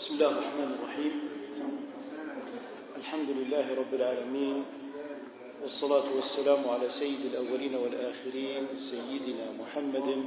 [0.00, 1.14] بسم الله الرحمن الرحيم.
[2.96, 4.64] الحمد لله رب العالمين
[5.62, 10.24] والصلاة والسلام على سيد الأولين والآخرين سيدنا محمد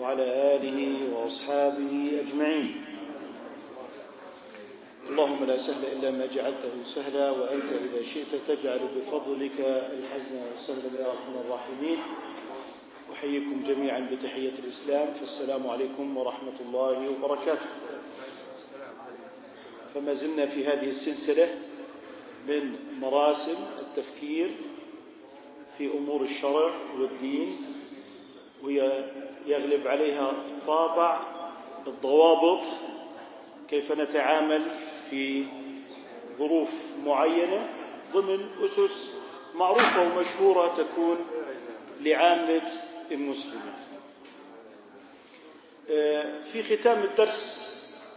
[0.00, 0.26] وعلى
[0.56, 0.78] آله
[1.14, 1.92] وأصحابه
[2.26, 2.84] أجمعين.
[5.10, 9.58] اللهم لا سهل إلا ما جعلته سهلا وأنت إذا شئت تجعل بفضلك
[9.94, 11.98] الحزن سهلا يا أرحم الراحمين.
[13.12, 17.70] أحييكم جميعا بتحية الإسلام فالسلام عليكم ورحمة الله وبركاته.
[19.94, 21.58] فما زلنا في هذه السلسلة
[22.48, 24.50] من مراسم التفكير
[25.78, 27.56] في أمور الشرع والدين
[28.62, 29.04] وهي
[29.46, 30.32] يغلب عليها
[30.66, 31.20] طابع
[31.86, 32.66] الضوابط
[33.70, 34.62] كيف نتعامل
[35.10, 35.44] في
[36.38, 36.72] ظروف
[37.04, 37.68] معينة
[38.12, 39.10] ضمن أسس
[39.54, 41.18] معروفة ومشهورة تكون
[42.00, 42.62] لعامة
[43.12, 43.74] المسلمين.
[46.42, 47.67] في ختام الدرس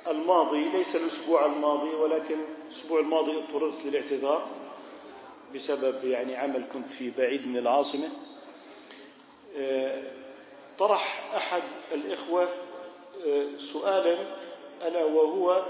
[0.08, 2.36] الماضي ليس الأسبوع الماضي ولكن
[2.68, 4.48] الأسبوع الماضي اضطررت للاعتذار
[5.56, 8.10] بسبب يعني عمل كنت في بعيد من العاصمة.
[10.80, 12.50] طرح أحد الإخوة
[13.58, 14.36] سؤالا
[14.82, 15.66] ألا وهو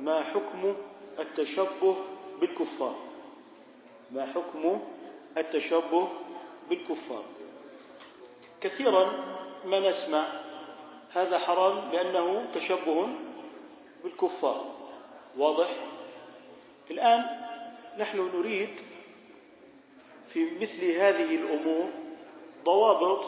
[0.00, 0.74] ما حكم
[1.18, 1.96] التشبه
[2.40, 2.94] بالكفار؟
[4.12, 4.80] ما حكم
[5.38, 6.08] التشبه
[6.70, 7.22] بالكفار؟
[8.60, 9.12] كثيرا
[9.64, 10.32] ما نسمع
[11.14, 13.08] هذا حرام لأنه تشبه
[14.04, 14.74] بالكفار.
[15.36, 15.68] واضح؟
[16.90, 17.24] الآن
[17.98, 18.70] نحن نريد
[20.28, 21.90] في مثل هذه الأمور
[22.64, 23.24] ضوابط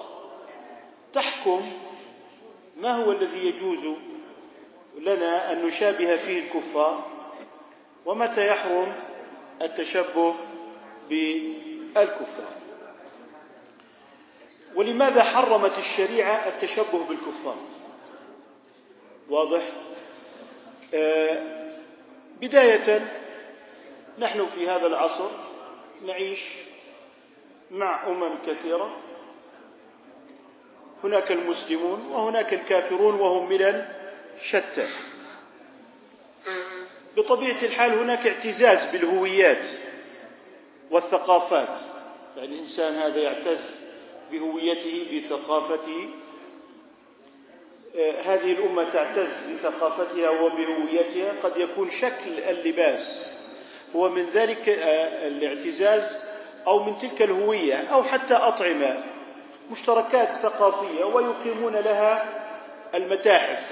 [1.12, 1.72] تحكم
[2.76, 3.86] ما هو الذي يجوز
[4.98, 7.06] لنا أن نشابه فيه الكفار
[8.06, 8.92] ومتى يحرم
[9.62, 10.34] التشبه
[11.10, 12.56] بالكفار.
[14.74, 17.56] ولماذا حرمت الشريعة التشبه بالكفار؟
[19.30, 19.62] واضح؟
[20.94, 21.42] آه
[22.40, 23.12] بداية
[24.18, 25.30] نحن في هذا العصر
[26.06, 26.48] نعيش
[27.70, 28.96] مع أمم كثيرة.
[31.04, 33.88] هناك المسلمون وهناك الكافرون وهم ملل
[34.42, 34.86] شتى
[37.16, 39.66] بطبيعة الحال هناك اعتزاز بالهويات
[40.90, 41.78] والثقافات.
[42.36, 43.78] يعني الإنسان هذا يعتز
[44.32, 46.08] بهويته بثقافته
[48.24, 51.32] هذه الأمة تعتز بثقافتها وبهويتها.
[51.42, 53.32] قد يكون شكل اللباس
[53.96, 54.68] هو من ذلك
[55.26, 56.18] الاعتزاز
[56.66, 59.04] أو من تلك الهوية أو حتى أطعمة
[59.70, 62.24] مشتركات ثقافية ويقيمون لها
[62.94, 63.70] المتاحف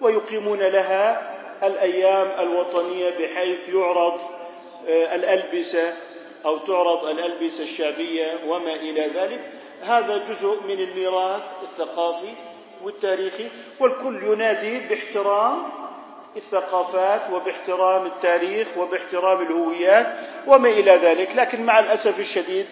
[0.00, 4.20] ويقيمون لها الأيام الوطنية بحيث يعرض
[4.88, 5.96] الألبسة
[6.46, 9.40] أو تعرض الألبسة الشعبية وما إلى ذلك.
[9.82, 12.34] هذا جزء من الميراث الثقافي.
[12.84, 13.48] والتاريخي
[13.80, 15.62] والكل ينادي باحترام
[16.36, 20.16] الثقافات وباحترام التاريخ وباحترام الهويات
[20.46, 21.36] وما إلى ذلك.
[21.36, 22.66] لكن مع الأسف الشديد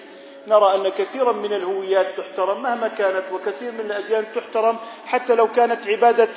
[0.46, 5.86] نرى أن كثيرا من الهويات تحترم مهما كانت وكثير من الأديان تحترم حتى لو كانت
[5.88, 6.28] عبادة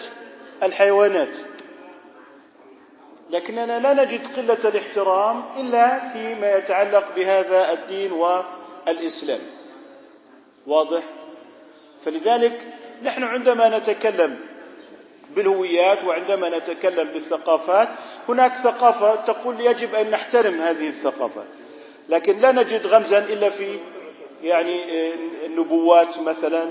[0.63, 1.35] الحيوانات.
[3.29, 9.39] لكننا لا نجد قلة الاحترام إلا فيما يتعلق بهذا الدين والإسلام.
[10.67, 11.03] واضح؟
[12.05, 12.67] فلذلك
[13.03, 14.39] نحن عندما نتكلم
[15.35, 17.89] بالهويات وعندما نتكلم بالثقافات
[18.29, 21.47] هناك ثقافة تقول يجب أن نحترم هذه الثقافات
[22.09, 23.79] لكن لا نجد غمزا إلا في
[24.43, 24.75] يعني
[25.45, 26.69] النبوات مثلا.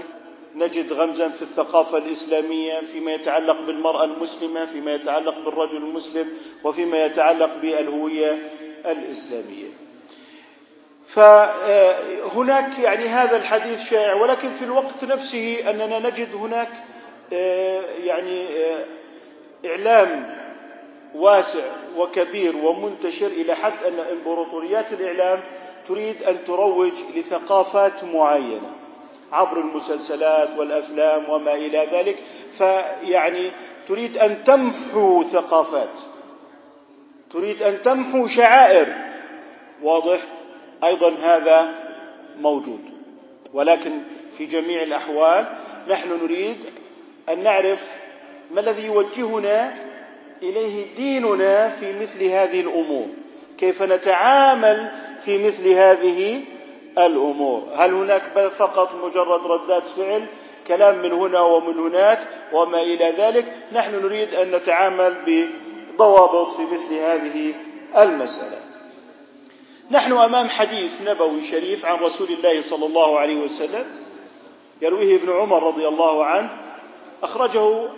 [0.55, 6.29] نجد غمزا في الثقافة الإسلامية فيما يتعلق بالمرأة المسلمة فيما يتعلق بالرجل المسلم
[6.65, 8.51] وفيما يتعلق بالهوية
[8.87, 9.69] الإسلامية.
[11.09, 16.69] فهناك يعني هذا الحديث شائع ولكن في الوقت نفسه أننا نجد هناك
[18.05, 18.47] يعني
[19.67, 20.39] إعلام
[21.15, 21.65] واسع
[21.97, 25.41] وكبير ومنتشر إلى حد أن إمبراطوريات الإعلام
[25.89, 28.73] تريد أن تروج لثقافات معينة
[29.33, 32.19] عبر المسلسلات والأفلام وما إلى ذلك
[32.53, 33.51] فيعني
[33.89, 35.99] تريد أن تمحو ثقافات
[37.31, 38.97] تريد أن تمحو شعائر
[39.83, 40.19] واضح؟
[40.85, 41.75] أيضا هذا
[42.41, 42.81] موجود.
[43.55, 44.01] ولكن
[44.33, 45.47] في جميع الأحوال
[45.91, 46.57] نحن نريد
[47.29, 47.89] أن نعرف
[48.51, 49.75] ما الذي يوجهنا
[50.43, 53.07] إليه ديننا في مثل هذه الأمور.
[53.59, 54.91] كيف نتعامل
[55.21, 56.45] في مثل هذه
[56.99, 58.23] الأمور؟ هل هناك
[58.59, 60.27] فقط مجرد ردات فعل
[60.67, 66.95] كلام من هنا ومن هناك وما إلى ذلك؟ نحن نريد أن نتعامل بضوابط في مثل
[66.95, 67.55] هذه
[67.99, 68.68] المسألة.
[69.91, 73.85] نحن أمام حديث نبوي شريف عن رسول الله صلى الله عليه وسلم
[74.83, 76.51] يرويه ابن عمر رضي الله عنه
[77.23, 77.89] أخرجه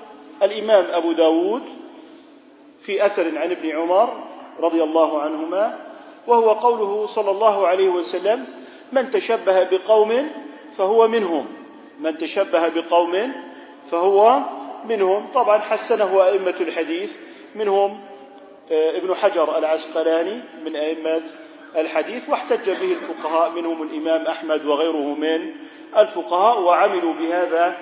[0.42, 1.62] الإمام أبو داود
[2.82, 4.25] في أثر عن ابن عمر
[4.60, 5.78] رضي الله عنهما
[6.26, 8.46] وهو قوله صلى الله عليه وسلم
[8.93, 10.31] من تشبه بقوم
[10.78, 11.46] فهو منهم
[12.00, 13.32] من تشبه بقوم
[13.90, 14.40] فهو
[14.88, 15.26] منهم.
[15.34, 17.16] طبعا حسنه أئمة الحديث
[17.54, 18.00] منهم
[18.70, 21.22] آه، ابن حجر العسقلاني من أئمة
[21.76, 25.52] الحديث واحتج به الفقهاء منهم الإمام أحمد وغيره من
[25.96, 27.76] الفقهاء وعملوا بهذا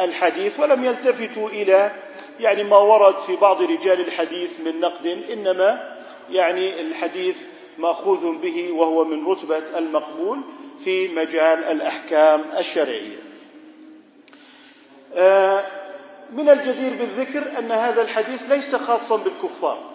[0.00, 1.92] الحديث ولم يلتفتوا إلى
[2.40, 5.98] يعني ما ورد في بعض رجال الحديث من نقد إنما
[6.30, 7.46] يعني الحديث
[7.78, 10.40] مأخوذ به وهو من رتبة المقبول
[10.84, 13.18] في مجال الأحكام الشرعية.
[15.14, 15.66] آه،
[16.32, 19.91] من الجدير بالذكر أن هذا الحديث ليس خاصا بالكفار.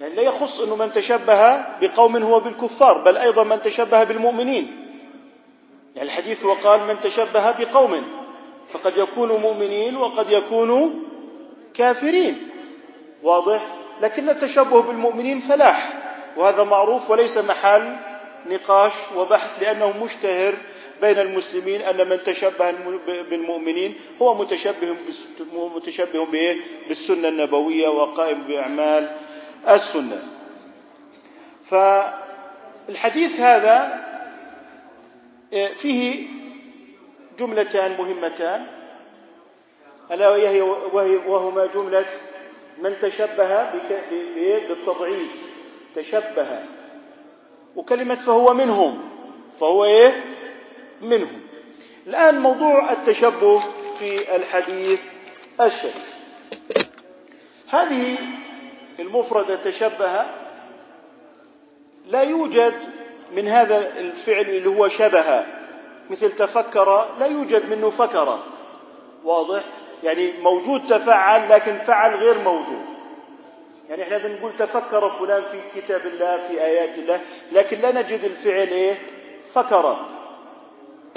[0.00, 4.86] يعني لا يخص أنه من تشبه بقوم هو بالكفار بل أيضا من تشبه بالمؤمنين.
[5.96, 8.04] يعني الحديث وقال من تشبه بقوم
[8.68, 10.90] فقد يكونوا مؤمنين وقد يكونوا
[11.74, 12.48] كافرين.
[13.22, 13.66] واضح؟
[14.00, 15.92] لكن التشبه بالمؤمنين فلاح
[16.36, 17.96] وهذا معروف وليس محل
[18.46, 20.54] نقاش وبحث لأنه مشتهر
[21.00, 22.70] بين المسلمين أن من تشبه
[23.06, 24.96] بالمؤمنين هو متشبه
[25.52, 26.26] متشبه
[26.88, 29.16] بالسنة النبوية وقائم بأعمال
[29.68, 30.22] السنة.
[31.64, 34.04] فالحديث هذا
[35.54, 36.28] آه، فيه
[37.38, 38.66] جملتان مهمتان.
[40.12, 40.60] ألا وهي
[41.26, 42.04] وهما جملة
[42.78, 43.70] من تشبه
[44.68, 45.46] بالتضعيف.
[45.96, 46.64] تشبه.
[47.76, 49.08] وكلمة فهو منهم.
[49.60, 50.24] فهو إيه؟
[51.02, 51.40] منهم.
[52.06, 53.58] الآن موضوع التشبه
[53.98, 55.00] في الحديث
[55.60, 56.14] الشريف.
[57.70, 58.18] هذه
[59.00, 60.24] المفردة تشبه
[62.06, 62.74] لا يوجد
[63.36, 65.46] من هذا الفعل اللي هو شبه.
[66.10, 68.40] مثل تفكر لا يوجد منه فكر.
[69.24, 69.64] واضح؟
[70.02, 72.84] يعني موجود تفعل لكن فعل غير موجود.
[73.88, 77.20] يعني إحنا بنقول تفكر فلان في كتاب الله في آيات الله
[77.52, 78.98] لكن لا نجد الفعل إيه؟
[79.54, 80.06] فكر.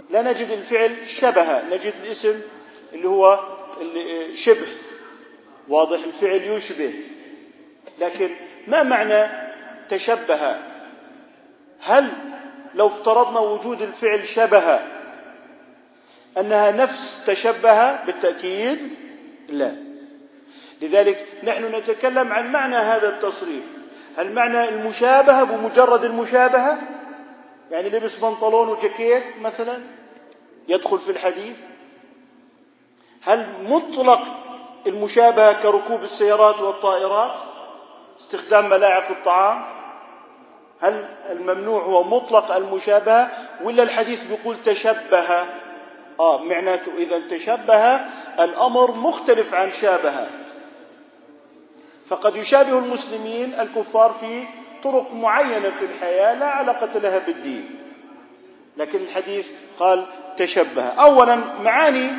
[0.09, 2.41] لا نجد الفعل شبه نجد الاسم
[2.93, 3.39] اللي هو
[4.33, 4.67] شبه.
[5.69, 6.93] واضح؟ الفعل يشبه.
[7.99, 8.35] لكن
[8.67, 9.47] ما معنى
[9.89, 10.57] تشبه؟
[11.81, 12.11] هل
[12.75, 14.79] لو افترضنا وجود الفعل شبه
[16.37, 18.79] أنها نفس تشبه بالتأكيد؟
[19.49, 19.75] لا.
[20.81, 23.63] لذلك نحن نتكلم عن معنى هذا التصريف.
[24.17, 26.77] هل معنى المشابهة بمجرد المشابهة؟
[27.71, 29.83] يعني لبس بنطلون وجاكيت مثلا
[30.67, 31.57] يدخل في الحديث؟
[33.21, 34.23] هل مطلق
[34.87, 37.39] المشابهة كركوب السيارات والطائرات؟
[38.19, 39.63] استخدام ملاعق الطعام؟
[40.81, 43.31] هل الممنوع هو مطلق المشابهة
[43.63, 45.45] ولا الحديث بيقول تشبه؟
[46.19, 47.95] آه معناته إذا تشبه
[48.39, 50.27] الأمر مختلف عن شابه.
[52.07, 54.43] فقد يشابه المسلمين الكفار في
[54.83, 57.75] طرق معينة في الحياة لا علاقة لها بالدين.
[58.77, 60.05] لكن الحديث قال
[60.37, 60.83] تشبه.
[60.83, 62.11] اولا معاني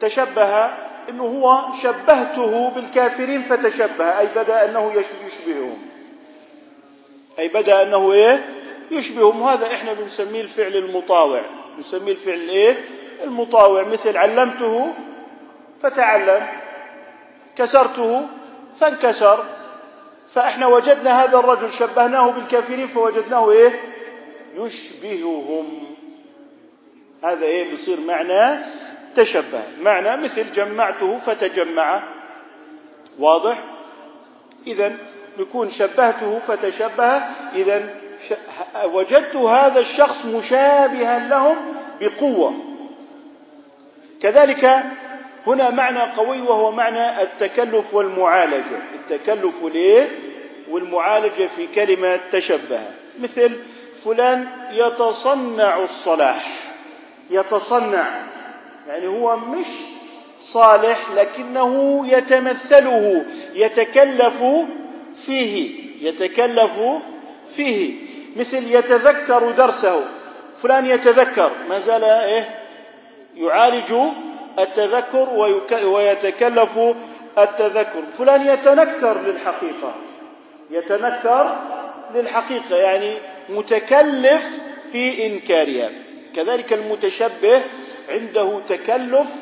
[0.00, 4.92] تشبه إنه هو شبهته بالكافرين فتشبه أي بدأ أنه
[5.26, 5.78] يشبههم.
[7.38, 8.54] أي بدأ أنه إيه؟
[8.90, 9.40] يشبههم.
[9.40, 11.42] وهذا إحنا بنسميه الفعل المطاوع.
[11.78, 12.84] نسميه الفعل إيه؟
[13.24, 13.82] المطاوع.
[13.82, 14.94] مثل علمته
[15.82, 16.46] فتعلم.
[17.56, 18.26] كسرته
[18.80, 19.44] فانكسر.
[20.34, 23.80] فإحنا وجدنا هذا الرجل شبهناه بالكافرين فوجدناه إيه؟
[24.56, 25.96] يشبههم.
[27.24, 28.75] هذا إيه؟ بصير معنى
[29.16, 29.62] تشبه.
[29.82, 32.02] معنى مثل جمعته فتجمع.
[33.18, 33.58] واضح؟
[34.66, 34.96] اذا
[35.38, 37.22] يكون شبهته فتشبه.
[37.54, 37.94] اذا
[38.84, 41.56] وجدت هذا الشخص مشابها لهم
[42.00, 42.54] بقوة.
[44.22, 44.82] كذلك
[45.46, 48.78] هنا معنى قوي وهو معنى التكلف والمعالجة.
[48.94, 50.18] التكلف ليه؟
[50.70, 52.80] والمعالجة في كلمة تشبه.
[53.20, 53.52] مثل
[54.04, 56.46] فلان يتصنع الصلاح.
[57.30, 58.35] يتصنع.
[58.88, 59.66] يعني هو مش
[60.40, 63.24] صالح لكنه يتمثله
[63.54, 64.44] يتكلف
[65.16, 66.78] فيه يتكلف
[67.48, 67.94] فيه.
[68.36, 70.04] مثل يتذكر درسه
[70.62, 72.60] فلان يتذكر ما زال إيه؟
[73.36, 73.94] يعالج
[74.58, 75.28] التذكر
[75.84, 76.78] ويتكلف
[77.38, 78.02] التذكر.
[78.18, 79.94] فلان يتنكر للحقيقة
[80.70, 81.56] يتنكر
[82.14, 83.12] للحقيقة يعني
[83.48, 84.60] متكلف
[84.92, 85.90] في إنكارها.
[86.36, 87.62] كذلك المتشبه
[88.10, 89.34] عنده تكلف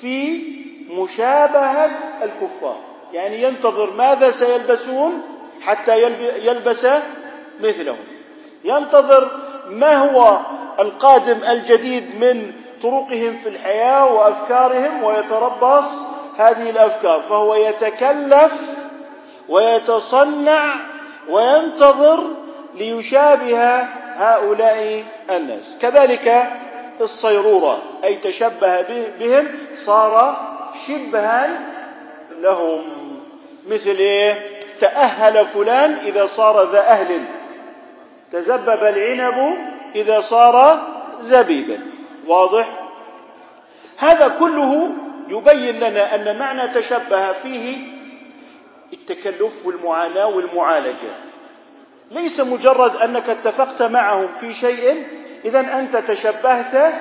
[0.00, 0.42] في
[0.90, 1.90] مشابهة
[2.22, 2.76] الكفار.
[3.12, 5.22] يعني ينتظر ماذا سيلبسون
[5.62, 6.02] حتى
[6.46, 6.86] يلبس
[7.60, 8.04] مثلهم.
[8.64, 9.30] ينتظر
[9.68, 10.40] ما هو
[10.80, 15.90] القادم الجديد من طرقهم في الحياة وأفكارهم ويتربص
[16.38, 17.20] هذه الأفكار.
[17.20, 18.76] فهو يتكلف
[19.48, 20.74] ويتصنع
[21.28, 22.30] وينتظر
[22.74, 23.80] ليشابه
[24.16, 25.76] هؤلاء الناس.
[25.80, 26.52] كذلك
[27.02, 28.80] الصيرورة أي تشبه
[29.20, 30.36] بهم صار
[30.86, 31.60] شبها
[32.38, 32.82] لهم.
[33.68, 37.24] مثل إيه؟ تأهل فلان إذا صار ذا أهل.
[38.32, 39.58] تزبب العنب
[39.94, 40.86] إذا صار
[41.18, 41.80] زبيبا
[42.26, 42.68] واضح؟
[43.98, 44.90] هذا كله
[45.28, 47.78] يبين لنا أن معنى تشبه فيه
[48.92, 51.16] التكلف والمعاناة والمعالجة.
[52.10, 55.06] ليس مجرد أنك اتفقت معهم في شيء
[55.44, 56.94] اذا أنت تشبهت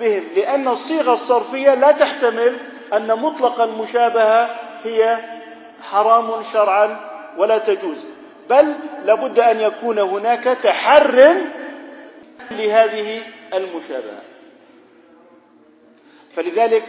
[0.00, 2.60] بهم لأن الصيغة الصرفية لا تحتمل
[2.92, 5.18] أن مطلق المشابهة هي
[5.82, 7.00] حرام شرعا
[7.36, 8.04] ولا تجوز.
[8.50, 8.74] بل
[9.04, 11.34] لابد أن يكون هناك تحر
[12.50, 13.22] لهذه
[13.54, 14.22] المشابهة.
[16.32, 16.84] فلذلك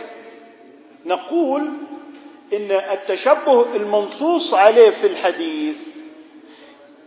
[1.05, 1.73] نقول
[2.53, 5.97] إن التشبه المنصوص عليه في الحديث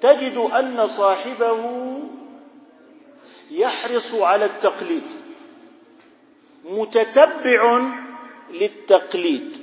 [0.01, 1.57] تجد أن صاحبه
[3.51, 5.05] يحرص على التقليد.
[6.65, 7.81] متتبع
[8.51, 9.57] للتقليد.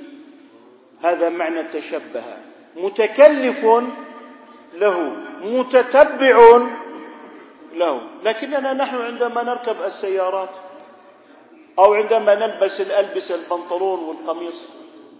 [1.04, 2.24] هذا معنى تشبه
[2.76, 3.66] متكلف
[4.74, 5.16] له.
[5.42, 6.66] متتبع
[7.74, 8.00] له.
[8.24, 10.50] لكننا نحن عندما نركب السيارات
[11.78, 14.62] أو عندما نلبس الألبسة البنطلون والقميص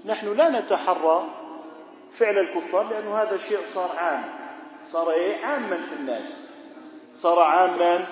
[0.04, 1.26] نحن لا نتحرى
[2.12, 4.25] فعل الكفار لأن هذا الشيء صار عام.
[4.82, 6.26] صار إيه؟ عاما في الناس.
[7.16, 8.06] صار عاما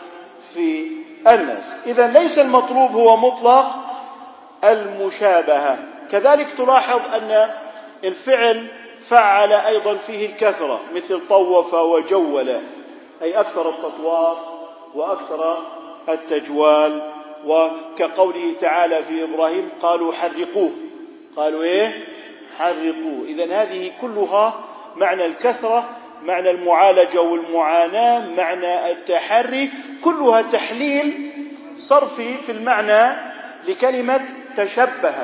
[0.54, 0.90] في
[1.26, 1.74] الناس.
[1.86, 3.76] إذا ليس المطلوب هو مطلق
[4.64, 5.78] المشابهة.
[6.10, 7.50] كذلك تلاحظ أن
[8.04, 8.66] الفعل
[9.00, 12.60] فعل أيضا فيه الكثرة مثل طوف وجول
[13.22, 14.38] أي أكثر التطواف
[14.94, 15.58] وأكثر
[16.08, 17.10] التجوال.
[17.46, 20.70] وكقوله تعالى في إبراهيم قالوا حرقوه.
[21.36, 22.04] قالوا إيه؟
[22.58, 23.24] حرقوه.
[23.26, 24.54] اذا هذه كلها
[24.96, 25.88] معنى الكثرة
[26.24, 29.70] معنى المعالجة والمعاناة معنى التحري
[30.02, 31.32] كلها تحليل
[31.78, 33.16] صرفي في المعنى
[33.68, 34.26] لكلمة
[34.56, 35.14] تشبه.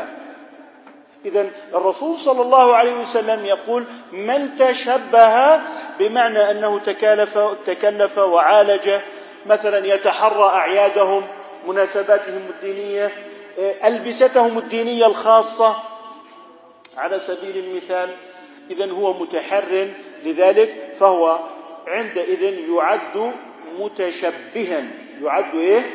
[1.24, 5.56] اذا الرسول صلى الله عليه وسلم يقول من تشبه
[5.98, 8.90] بمعنى أنه تكالف تكلف وعالج
[9.46, 11.26] مثلا يتحرى أعيادهم
[11.66, 13.12] مناسباتهم الدينية
[13.84, 15.76] ألبستهم الدينية الخاصة.
[16.96, 18.16] على سبيل المثال
[18.70, 19.88] إذا هو متحر
[20.24, 21.38] لذلك فهو
[21.88, 23.32] عندئذ يعد
[23.78, 24.84] متشبها.
[25.22, 25.90] يعد إيه؟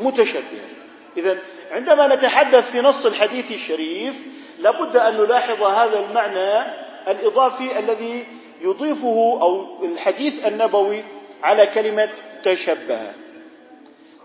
[0.00, 0.68] متشبها.
[1.16, 1.38] إذا
[1.72, 4.22] عندما نتحدث في نص الحديث الشريف
[4.58, 6.74] لابد أن نلاحظ هذا المعنى
[7.08, 8.26] الإضافي الذي
[8.60, 11.04] يضيفه أو الحديث النبوي
[11.42, 12.08] على كلمة
[12.42, 13.12] تشبه.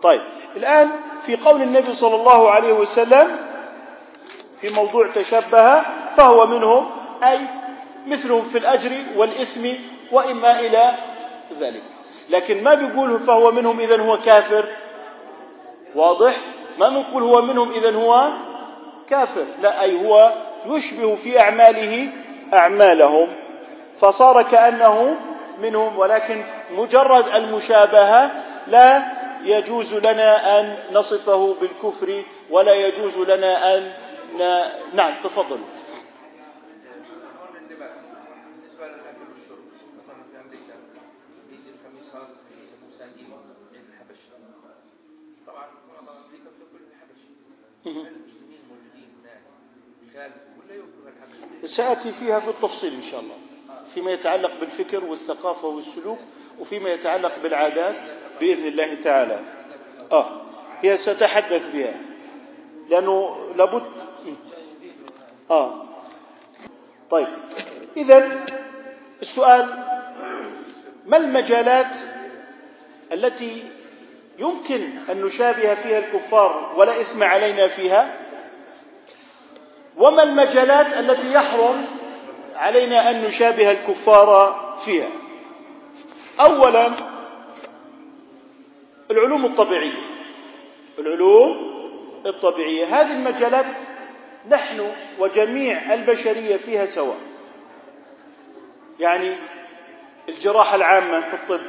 [0.01, 0.21] طيب
[0.55, 0.91] الآن
[1.25, 3.37] في قول النبي صلى الله عليه وسلم
[4.61, 5.81] في موضوع تشبه
[6.17, 6.91] فهو منهم
[7.23, 7.58] أي
[8.09, 9.67] مثلهم في الأجر والإثم
[10.11, 10.95] وإما إلى
[11.59, 11.83] ذلك.
[12.29, 14.69] لكن ما بيقول فهو منهم إذا هو كافر؟
[15.95, 16.35] واضح؟
[16.79, 18.31] ما نقول هو منهم إذا هو
[19.09, 19.45] كافر.
[19.61, 20.33] لا أي هو
[20.65, 22.09] يشبه في أعماله
[22.53, 23.27] أعمالهم.
[23.95, 25.15] فصار كأنه
[25.61, 28.31] منهم ولكن مجرد المشابهة
[28.67, 29.05] لا
[29.43, 33.91] يجوز لنا أن نصفه بالكفر ولا يجوز لنا أن
[34.93, 35.59] نعم تفضل
[51.65, 53.35] سآتي فيها بالتفصيل إن شاء الله
[53.93, 56.19] فيما يتعلق بالفكر والثقافة والسلوك
[56.59, 57.95] وفيما يتعلق بالعادات
[58.39, 59.39] بإذن الله تعالى.
[60.11, 60.41] آه
[60.81, 62.01] هي ستحدث بها
[62.89, 63.83] لأنه لابد.
[65.51, 65.85] آه.
[67.09, 67.27] طيب
[67.97, 68.45] إذا
[69.21, 69.65] السؤال
[71.05, 71.95] ما المجالات
[73.13, 73.63] التي
[74.39, 78.17] يمكن أن نشابه فيها الكفار ولا إثم علينا فيها؟
[79.97, 81.85] وما المجالات التي يحرم
[82.55, 85.09] علينا أن نشابه الكفار فيها؟
[86.39, 86.91] أولا
[89.11, 90.01] العلوم الطبيعية.
[90.99, 91.69] العلوم
[92.25, 92.85] الطبيعية.
[92.85, 93.65] هذه المجالات
[94.49, 97.17] نحن وجميع البشرية فيها سواء.
[98.99, 99.35] يعني
[100.29, 101.61] الجراحة العامة في الطب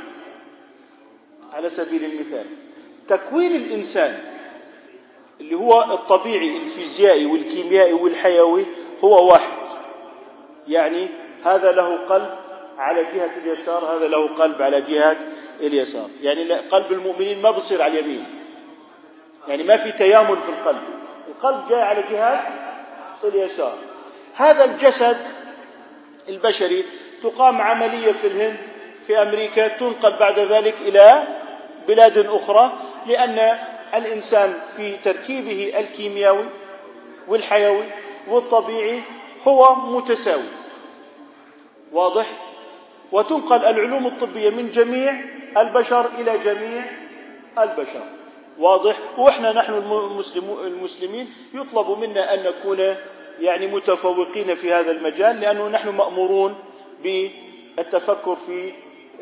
[1.53, 2.47] على سبيل المثال.
[3.11, 4.19] تكوين الإنسان
[5.41, 8.67] اللي هو الطبيعي الفيزيائي والكيميائي والحيوي
[9.05, 9.59] هو واحد.
[10.69, 11.09] يعني
[11.45, 12.31] هذا له قلب
[12.79, 15.17] على جهة اليسار هذا له قلب على جهة
[15.61, 16.09] اليسار.
[16.21, 18.25] يعني قلب المؤمنين ما بصير على اليمين.
[19.49, 20.83] يعني ما في تيامن في القلب.
[21.29, 22.47] القلب جاي على جهة
[23.25, 23.79] اليسار.
[24.35, 25.19] هذا الجسد
[26.29, 26.85] البشري
[27.23, 28.57] تقام عملية في الهند
[29.07, 31.23] في أمريكا تنقل بعد ذلك إلى
[31.89, 32.73] بلاد أخرى.
[33.07, 33.59] لأن
[33.95, 36.49] الإنسان في تركيبه الكيميائي
[37.29, 37.85] والحيوي
[38.29, 39.03] والطبيعي
[39.43, 40.49] هو متساوي.
[41.93, 42.27] واضح؟
[43.13, 45.21] وتنقل العلوم الطبية من جميع
[45.57, 46.85] البشر إلى جميع
[47.59, 48.03] البشر.
[48.59, 49.73] واضح؟ وإحنا نحن
[50.65, 52.97] المسلمين يطلب منا أن نكون
[53.41, 56.55] يعني متفوقين في هذا المجال لأنه نحن مأمورون
[57.03, 58.73] بالتفكر في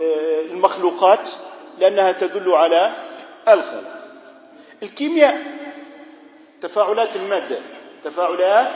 [0.01, 1.31] آه، المخلوقات
[1.79, 2.93] لأنها تدل على
[3.55, 3.99] الخلق
[4.83, 5.43] الكيمياء
[6.61, 7.59] تفاعلات المادة
[8.05, 8.69] تفاعلات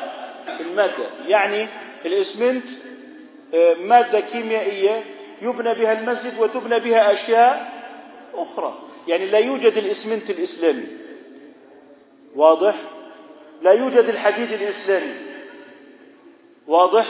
[0.61, 1.07] المادة.
[1.27, 1.69] يعني
[2.07, 2.67] الإسمنت
[3.55, 5.05] آه، مادة كيميائية
[5.43, 7.73] يبنى بها المسجد وتبنى بها أشياء
[8.35, 8.79] أخرى.
[9.09, 10.87] يعني لا يوجد الإسمنت الإسلامي.
[12.37, 12.75] واضح؟
[13.63, 15.15] لا يوجد الحديد الإسلامي.
[16.67, 17.05] واضح؟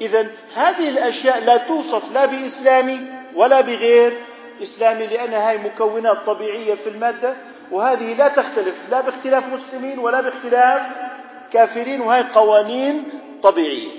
[0.00, 3.00] اذا هذه الأشياء لا توصف لا بإسلامي
[3.34, 4.20] ولا بغير
[4.62, 7.36] اسلامي لانها هي مكونات طبيعية في المادة
[7.70, 10.82] وهذه لا تختلف لا باختلاف مسلمين ولا باختلاف
[11.52, 13.04] كافرين وهي قوانين
[13.42, 13.90] طبيعية.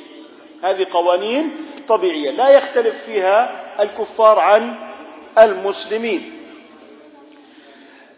[0.63, 1.51] هذه قوانين
[1.87, 4.75] طبيعية لا يختلف فيها الكفار عن
[5.39, 6.37] المسلمين.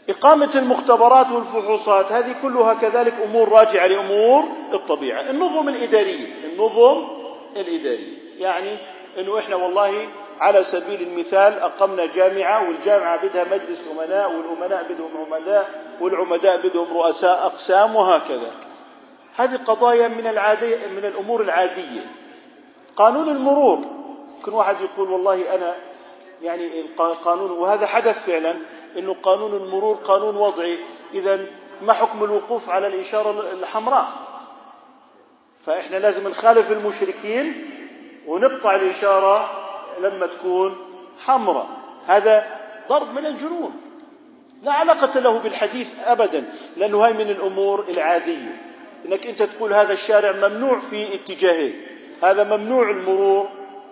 [0.10, 5.22] إقامة المختبرات والفحوصات هذه كلها كذلك أمور راجعة لأمور الطبيعة.
[5.30, 7.08] النظم الإدارية النظم
[7.56, 8.18] الإدارية.
[8.40, 8.78] يعني
[9.18, 10.08] أنه إحنا والله
[10.40, 15.70] على سبيل المثال أقمنا جامعة والجامعة بدها مجلس أمناء والأمناء بدهم عمداء
[16.02, 18.52] والعمداء بدهم رؤساء أقسام وهكذا.
[19.36, 22.12] هذه قضايا من العادية من الأمور العادية.
[22.96, 23.80] قانون المرور.
[24.46, 25.76] كل واحد يقول والله أنا
[26.42, 28.56] يعني القانون وهذا حدث فعلا
[28.98, 30.78] إنه قانون المرور قانون وضعي.
[31.14, 31.46] اذا
[31.82, 34.08] ما حكم الوقوف على الإشارة الحمراء؟
[35.66, 37.70] فإحنا لازم نخالف المشركين
[38.28, 39.63] ونقطع الإشارة
[40.02, 40.78] لما تكون
[41.20, 41.68] حمراء.
[42.08, 42.46] هذا
[42.90, 43.82] ضرب من الجنون.
[44.64, 46.44] لا علاقة له بالحديث أبدا
[46.78, 48.62] لأنه هاي من الأمور العادية.
[49.06, 51.88] أنك أنت تقول هذا الشارع ممنوع في اتجاهين
[52.24, 53.50] هذا ممنوع المرور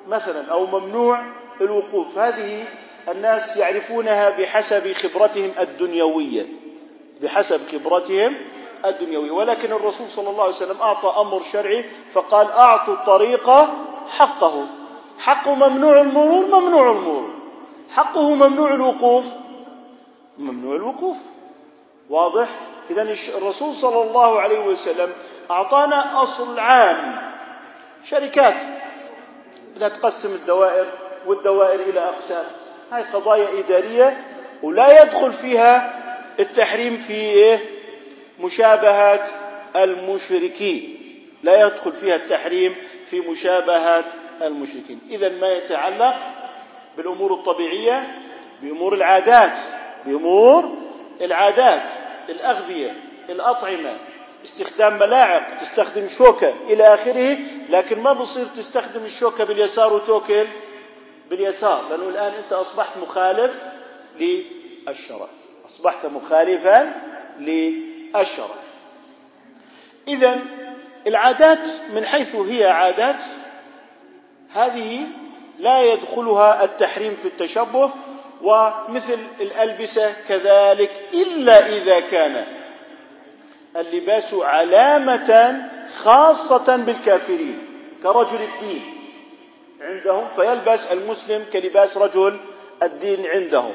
[0.07, 1.23] مثلا أو ممنوع
[1.61, 2.17] الوقوف.
[2.17, 2.65] هذه
[3.09, 6.47] الناس يعرفونها بحسب خبرتهم الدنيوية.
[7.21, 8.35] بحسب خبرتهم
[8.85, 9.31] الدنيوية.
[9.31, 13.49] ولكن الرسول صلى الله عليه وسلم أعطى أمر شرعي فقال أعطوا الطريق
[14.09, 14.67] حقه.
[15.21, 17.33] حقه ممنوع المرور ممنوع المرور.
[17.89, 19.25] حقه ممنوع الوقوف
[20.37, 21.17] ممنوع الوقوف.
[22.09, 22.47] واضح؟
[22.89, 25.13] اذا الرسول صلى الله عليه وسلم
[25.51, 27.31] أعطانا أصل عام.
[28.03, 28.61] شركات.
[29.75, 30.85] بدها تقسم الدوائر
[31.25, 32.45] والدوائر إلى أقسام.
[32.91, 34.25] هاي قضايا إدارية
[34.63, 36.01] ولا يدخل فيها
[36.39, 37.59] التحريم في إيه؟
[38.39, 39.27] مشابهة
[39.75, 40.97] المشركين.
[41.43, 44.03] لا يدخل فيها التحريم في مشابهة
[44.47, 44.99] المشركين.
[45.09, 46.17] إذا ما يتعلق
[46.97, 48.21] بالأمور الطبيعية
[48.61, 49.57] بأمور العادات
[50.05, 50.77] بأمور
[51.21, 51.89] العادات
[52.29, 52.95] الأغذية
[53.29, 53.97] الأطعمة
[54.43, 57.37] استخدام ملاعق تستخدم شوكة إلى آخره
[57.69, 60.47] لكن ما بصير تستخدم الشوكة باليسار وتوكل
[61.29, 63.55] باليسار لأنه الآن أنت أصبحت مخالف
[64.19, 65.27] للشرع.
[65.65, 66.93] أصبحت مخالفا
[67.39, 68.55] للشرع.
[70.07, 70.39] إذا
[71.07, 73.23] العادات من حيث هي عادات
[74.53, 75.07] هذه
[75.59, 77.91] لا يدخلها التحريم في التشبه
[78.41, 82.45] ومثل الألبسة كذلك إلا إذا كان
[83.77, 85.61] اللباس علامة
[85.97, 87.67] خاصة بالكافرين
[88.03, 88.97] كرجل الدين
[89.81, 92.39] عندهم فيلبس المسلم كلباس رجل
[92.83, 93.73] الدين عندهم.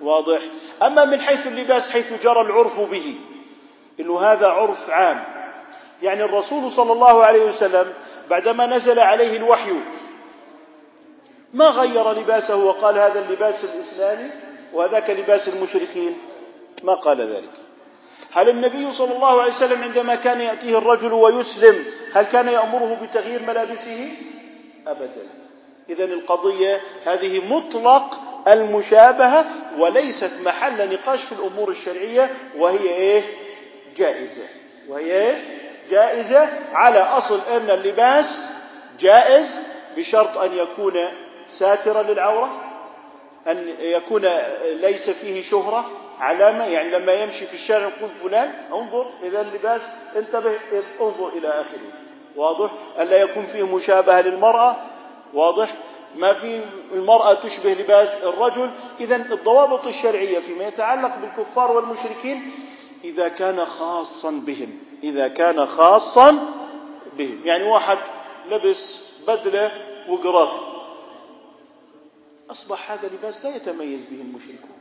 [0.00, 0.40] واضح؟
[0.82, 3.14] أما من حيث اللباس حيث جرى العرف به
[4.00, 5.24] إنه هذا عرف عام.
[6.02, 7.92] يعني الرسول صلى الله عليه وسلم
[8.30, 9.72] بعدما نزل عليه الوحي
[11.54, 14.30] ما غير لباسه وقال هذا اللباس الإسلامي
[14.72, 16.18] وذاك لباس المشركين؟
[16.82, 17.50] ما قال ذلك.
[18.32, 23.42] هل النبي صلى الله عليه وسلم عندما كان يأتيه الرجل ويسلم هل كان يأمره بتغيير
[23.42, 24.12] ملابسه؟
[24.86, 25.26] ابدا.
[25.90, 29.46] إذا القضية هذه مطلق المشابهة
[29.78, 33.24] وليست محل نقاش في الأمور الشرعية وهي إيه؟
[33.96, 34.46] جائزة.
[34.88, 38.48] وهي إيه؟ جائزة على أصل أن اللباس
[39.00, 39.60] جائز
[39.96, 40.94] بشرط أن يكون
[41.54, 42.60] ساترا للعورة؟
[43.46, 44.22] أن يكون
[44.64, 45.90] ليس فيه شهرة
[46.20, 49.82] علامة يعني لما يمشي في الشارع يقول فلان انظر إذا اللباس
[50.16, 50.58] انتبه
[51.00, 51.92] انظر إلى آخره.
[52.36, 54.76] واضح؟ ألا يكون فيه مشابهة للمرأة؟
[55.34, 55.74] واضح؟
[56.16, 58.70] ما في المرأة تشبه لباس الرجل.
[59.00, 62.50] إذا الضوابط الشرعية فيما يتعلق بالكفار والمشركين
[63.04, 66.38] إذا كان خاصا بهم إذا كان خاصا
[67.18, 67.40] بهم.
[67.44, 67.98] يعني واحد
[68.50, 69.72] لبس بدلة
[70.08, 70.73] وقرافة.
[72.50, 74.78] أصبح هذا لباس لا يتميز به المشركون.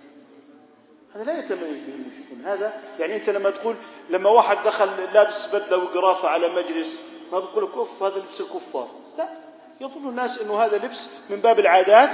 [1.16, 2.46] هذا لا يتميز به المشركون.
[2.46, 3.76] هذا يعني أنت لما تقول
[4.10, 7.00] لما واحد دخل لابس بدلة وقرافة على مجلس
[7.32, 8.90] ما بقول لك أوف هذا لبس الكفار.
[9.18, 9.30] لا.
[9.82, 12.10] يظن الناس أنه هذا لبس من باب العادات.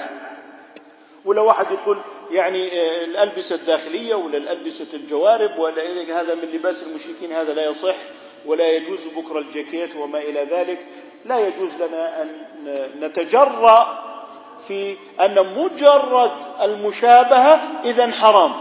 [1.25, 1.97] ولا واحد يقول
[2.31, 7.95] يعني آه، الألبسة الداخلية ولا الألبسة الجوارب ولا هذا من لباس المشركين هذا لا يصح
[8.45, 10.85] ولا يجوز بكرة الجاكيت وما إلى ذلك.
[11.25, 12.45] لا يجوز لنا أن
[12.99, 14.08] نتجرأ
[14.69, 18.53] في أن مجرد المشابهة إذا حرام.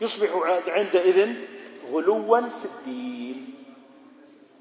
[0.00, 0.28] يصبح
[0.68, 1.34] عندئذ
[1.92, 3.54] غلوا في الدين.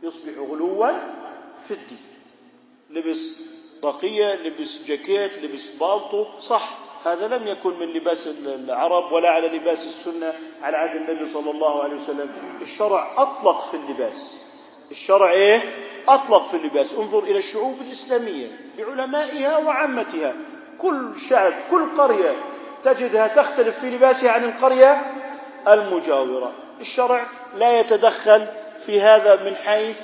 [0.04, 0.92] يصبح غلوا
[1.68, 2.04] في الدين.
[2.90, 3.34] لبس
[3.82, 6.78] طاقية لبس جاكيت لبس بالطو صح.
[7.06, 11.84] هذا لم يكن من لباس العرب ولا على لباس السنة على عهد النبي صلى الله
[11.84, 12.32] عليه وسلم.
[12.62, 14.36] الشرع أطلق في اللباس.
[14.92, 16.94] الشرع إيه؟ أطلق في اللباس.
[16.94, 20.36] انظر إلى الشعوب الإسلامية بعلمائها وعامتها.
[20.78, 22.36] كل شعب كل قرية
[22.84, 25.14] تجدها تختلف في لباسها عن القرية
[25.68, 26.54] المجاورة.
[26.82, 30.02] الشرع لا يتدخل في هذا من حيث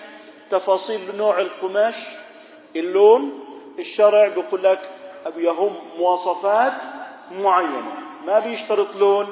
[0.50, 1.96] تفاصيل نوع القماش
[2.76, 3.46] اللون.
[3.80, 4.90] الشرع بيقول لك
[5.38, 6.82] يهم مواصفات
[7.32, 7.94] معينة.
[8.28, 9.28] ما بيشترط لون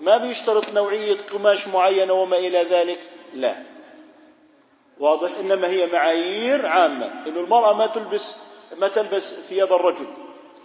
[0.00, 3.00] ما بيشترط نوعية قماش معينة وما إلى ذلك.
[3.34, 3.73] لا.
[5.00, 8.34] واضح إنما هي معايير عامة إنه المرأة ما تلبس
[8.78, 10.06] ما تلبس ثياب الرجل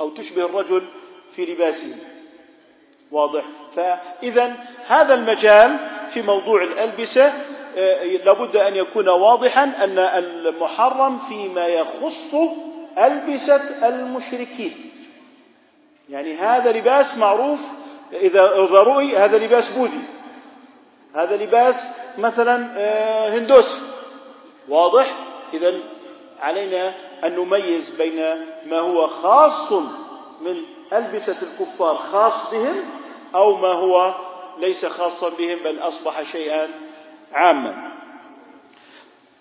[0.02, 0.88] أو تشبه الرجل
[1.32, 1.96] في لباسه.
[3.12, 3.44] واضح.
[3.76, 4.56] فإذا
[4.88, 5.78] هذا المجال
[6.10, 7.34] في موضوع الألبسة
[7.78, 12.36] آه، لابد أن يكون واضحا أن المحرم فيما يخص
[12.98, 14.92] ألبسة المشركين.
[16.10, 17.62] يعني هذا لباس معروف
[18.14, 20.04] إذا إذا رؤي هذا لباس بوذي.
[21.16, 21.88] هذا لباس
[22.18, 23.82] مثلا آه، هندوسي
[24.70, 25.16] واضح؟
[25.54, 25.80] إذا
[26.40, 28.20] علينا أن نميز بين
[28.66, 29.72] ما هو خاص
[30.42, 30.58] من
[30.94, 32.84] ألبسة الكفار خاص بهم
[33.36, 34.14] أو ما هو
[34.60, 36.70] ليس خاصا بهم بل أصبح شيئا
[37.34, 37.92] عاما.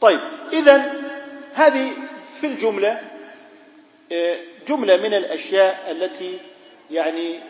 [0.01, 0.21] طيب
[0.53, 0.95] إذا
[1.55, 1.93] هذه
[2.41, 3.01] في الجملة
[4.69, 6.38] جملة من الأشياء التي
[6.91, 7.41] يعني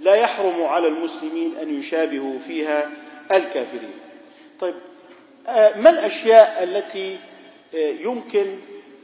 [0.00, 2.90] لا يحرم على المسلمين أن يشابهوا فيها
[3.32, 3.94] الكافرين.
[4.60, 4.74] طيب
[5.76, 7.18] ما الأشياء التي
[7.74, 8.58] آه، يمكن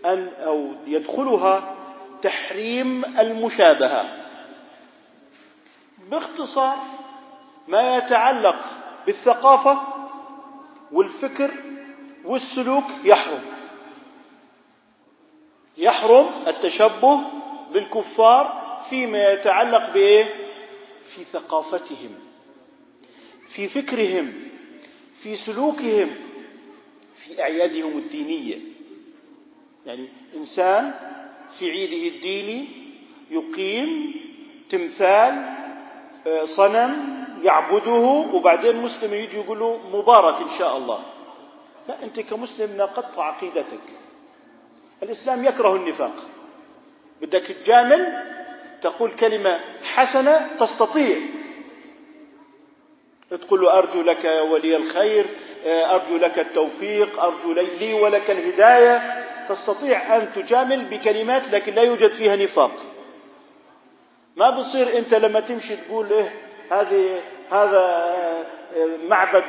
[0.04, 1.74] أن أو يدخلها
[2.22, 4.26] تحريم المشابهة؟
[6.10, 6.78] باختصار
[7.68, 8.64] ما يتعلق
[9.06, 9.82] بالثقافة
[10.92, 11.50] والفكر
[12.24, 13.42] والسلوك يحرم.
[15.76, 17.20] يحرم التشبه
[17.72, 20.44] بالكفار فيما يتعلق بإيه؟
[21.04, 22.14] في ثقافتهم
[23.46, 24.32] في فكرهم
[25.18, 26.33] في سلوكهم.
[27.26, 28.58] في اعيادهم الدينية.
[29.86, 30.94] يعني إنسان
[31.50, 32.68] في عيده الديني
[33.30, 34.14] يقيم
[34.70, 35.54] تمثال
[36.26, 41.04] آه، صنم يعبده وبعدين مسلم يجي يقول له مبارك إن شاء الله.
[41.88, 43.86] لا أنت كمسلم ناقضت عقيدتك.
[45.02, 46.14] الإسلام يكره النفاق.
[47.22, 48.22] بدك تجامل
[48.82, 51.18] تقول كلمة حسنة تستطيع.
[53.30, 55.26] تقول له أرجو لك يا ولي الخير
[55.66, 59.24] أرجو لك التوفيق أرجو لي ولك الهداية.
[59.48, 62.72] تستطيع أن تجامل بكلمات لكن لا يوجد فيها نفاق.
[64.36, 66.34] ما بصير أنت لما تمشي تقول إيه
[66.70, 68.14] هذه هذا
[69.08, 69.44] معبد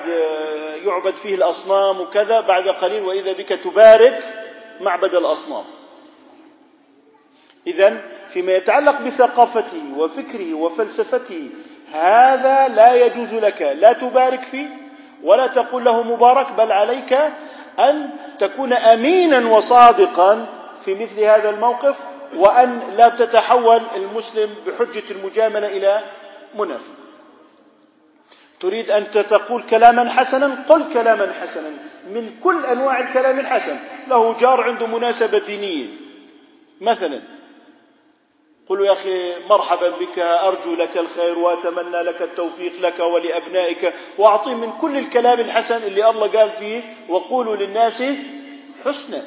[0.85, 4.23] يعبد فيه الأصنام وكذا بعد قليل وإذا بك تبارك
[4.81, 5.65] معبد الأصنام.
[7.67, 11.49] إذا فيما يتعلق بثقافته وفكره وفلسفته
[11.91, 13.61] هذا لا يجوز لك.
[13.61, 14.84] لا تبارك فيه
[15.25, 17.13] ولا تقول له مبارك بل عليك
[17.79, 18.09] أن
[18.39, 20.45] تكون أمينا وصادقا
[20.85, 22.05] في مثل هذا الموقف
[22.37, 26.03] وأن لا تتحول المسلم بحجة المجاملة إلى
[26.55, 26.93] منافق.
[28.59, 31.69] تريد أن تقول كلاما حسنا؟ قل كلاما حسنا.
[32.13, 33.77] من كل أنواع الكلام الحسن.
[34.07, 35.87] له جار عنده مناسبة دينية.
[36.81, 37.21] مثلا
[38.69, 44.71] قل يا أخي مرحبا بك أرجو لك الخير وأتمنى لك التوفيق لك ولأبنائك وأعطيه من
[44.71, 48.03] كل الكلام الحسن اللي الله قال فيه وقولوا للناس
[48.85, 49.23] حسنا.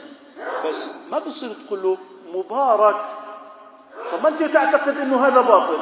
[0.67, 1.99] بس ما بصير تقول له
[2.35, 2.97] مبارك.
[4.11, 5.79] فما أنت تعتقد أنه هذا باطل؟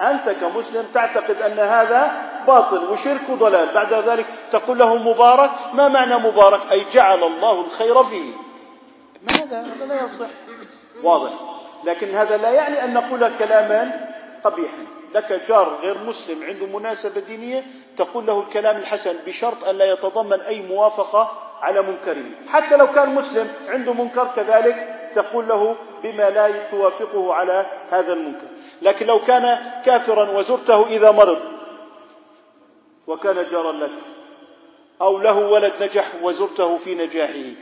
[0.00, 3.74] أنت كمسلم تعتقد أن هذا باطل وشرك وضلال.
[3.74, 5.50] بعد ذلك تقول له مبارك.
[5.72, 8.32] ما معنى مبارك؟ أي جعل الله الخير فيه.
[9.22, 10.30] ماذا؟ هذا لا يصح.
[11.02, 11.53] واضح.
[11.84, 14.10] لكن هذا لا يعني أن نقول كلاما
[14.44, 14.86] قبيحا.
[15.14, 17.64] لك جار غير مسلم عنده مناسبة دينية
[17.96, 23.14] تقول له الكلام الحسن بشرط أن لا يتضمن أي موافقة على منكره حتى لو كان
[23.14, 28.46] مسلم عنده منكر كذلك تقول له بما لا توافقه على هذا المنكر.
[28.82, 31.38] لكن لو كان كافرا وزرته إذا مرض
[33.06, 33.90] وكان جارا لك
[35.00, 37.52] أو له ولد نجح وزرته في نجاحه.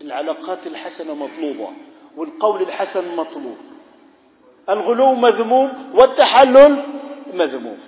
[0.00, 1.68] العلاقات الحسنة مطلوبة.
[2.16, 3.56] والقول الحسن مطلوب.
[4.68, 6.86] الغلو مذموم والتحلل
[7.34, 7.78] مذموم.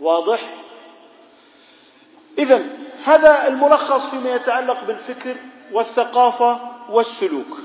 [0.00, 0.54] واضح؟
[2.38, 2.66] اذا
[3.04, 5.36] هذا الملخص فيما يتعلق بالفكر
[5.72, 6.60] والثقافة
[6.90, 7.58] والسلوك.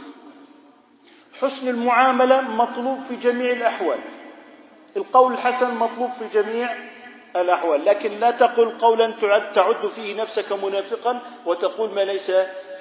[1.41, 3.99] حسن المعاملة مطلوب في جميع الأحوال.
[4.97, 6.96] القول الحسن مطلوب في جميع
[7.41, 7.85] الأحوال.
[7.85, 9.13] لكن لا تقل قولا
[9.53, 12.31] تعد فيه نفسك منافقا وتقول ما ليس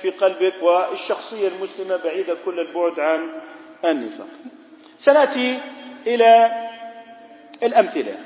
[0.01, 3.41] في قلبك والشخصية المسلمة بعيدة كل البعد عن
[3.85, 4.27] النفاق.
[4.99, 5.61] سنأتي
[6.07, 6.51] إلى
[7.63, 8.17] الأمثلة.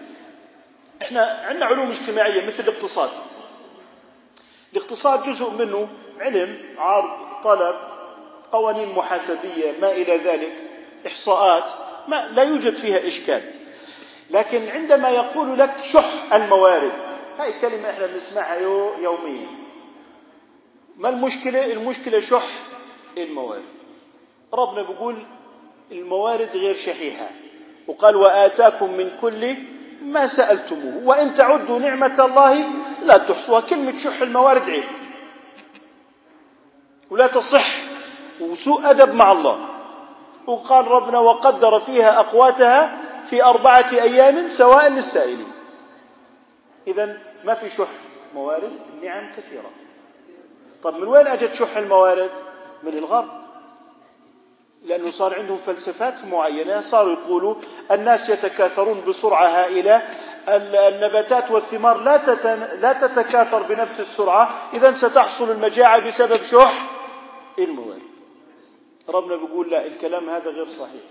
[1.03, 3.11] إحنا عندنا علوم اجتماعية مثل الاقتصاد.
[4.73, 5.89] الاقتصاد جزء منه
[6.21, 7.77] علم عرض طلب
[8.53, 10.53] قوانين محاسبية ما إلى ذلك
[11.07, 11.71] إحصاءات
[12.09, 13.60] ما لا يوجد فيها إشكال.
[14.31, 16.93] لكن عندما يقول لك شح الموارد
[17.39, 18.57] هاي كلمه إحنا بنسمعها
[19.01, 19.49] يوميا.
[20.97, 22.45] ما المشكلة؟ المشكلة شح
[23.17, 23.65] الموارد.
[24.55, 25.17] ربنا بيقول
[25.93, 27.31] الموارد غير شحيحة.
[27.87, 29.57] وقال وآتاكم من كل
[30.03, 32.69] ما سألتموه وإن تعدوا نعمة الله
[33.03, 33.61] لا تحصوها.
[33.61, 34.85] كلمة شح الموارد عيب.
[37.11, 37.67] ولا تصح.
[38.41, 39.69] وسوء أدب مع الله.
[40.47, 43.00] وقال ربنا وقدر فيها أقواتها
[43.31, 45.53] في أربعة أيام سواء للسائلين.
[46.87, 47.89] إذا ما في شح
[48.35, 49.71] موارد؟ النعم كثيرة.
[50.83, 52.31] طب من وين أجت شح الموارد؟
[52.83, 53.41] من الغرب.
[54.83, 57.55] لأنه صار عندهم فلسفات معينة صاروا يقولوا
[57.91, 60.03] الناس يتكاثرون بسرعة هائلة
[60.49, 62.17] النباتات والثمار لا
[62.75, 64.51] لا تتكاثر بنفس السرعة.
[64.75, 66.91] إذا ستحصل المجاعة بسبب شح
[67.59, 68.03] الموارد.
[69.09, 71.03] ربنا بيقول لا الكلام هذا غير صحيح.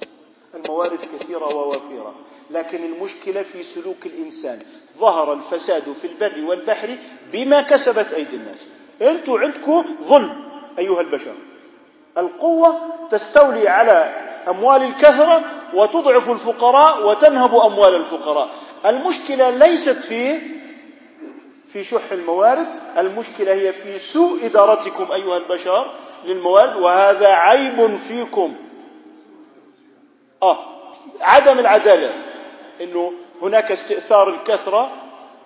[0.56, 2.16] الموارد كثيرة ووفيرة
[2.50, 4.60] لكن المشكلة في سلوك الإنسان.
[4.98, 6.98] ظهر الفساد في البر والبحر
[7.34, 8.64] بما كسبت أيدي الناس.
[9.02, 10.44] أنتم عندكم ظلم
[10.80, 11.34] أيها البشر.
[12.18, 12.78] القوة
[13.12, 14.14] تستولي على
[14.48, 18.50] أموال الكثرة وتضعف الفقراء وتنهب أموال الفقراء.
[18.86, 20.40] المشكلة ليست في
[21.68, 25.94] في شح الموارد المشكلة هي في سوء إدارتكم أيها البشر
[26.26, 28.56] للموارد وهذا عيب فيكم.
[30.44, 30.66] آه
[31.22, 32.26] عدم العدالة.
[32.82, 34.92] أنه هناك استئثار الكثرة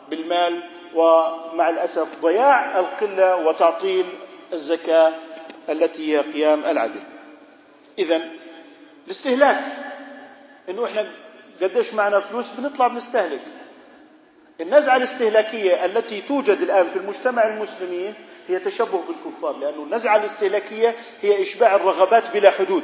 [0.10, 0.63] بالمال
[0.95, 4.06] ومع الأسف ضياع القلة وتعطيل
[4.53, 5.13] الزكاة
[5.69, 6.99] التي هي قيام العدل.
[7.99, 8.21] إذا
[9.06, 9.65] الاستهلاك
[10.69, 11.12] إنه إحنا
[11.62, 13.41] قديش معنا فلوس بنطلع بنستهلك.
[14.62, 18.13] النزعة الاستهلاكية التي توجد الآن في المجتمع المسلمين
[18.47, 22.84] هي تشبه بالكفار لأن النزعة الاستهلاكية هي إشباع الرغبات بلا حدود.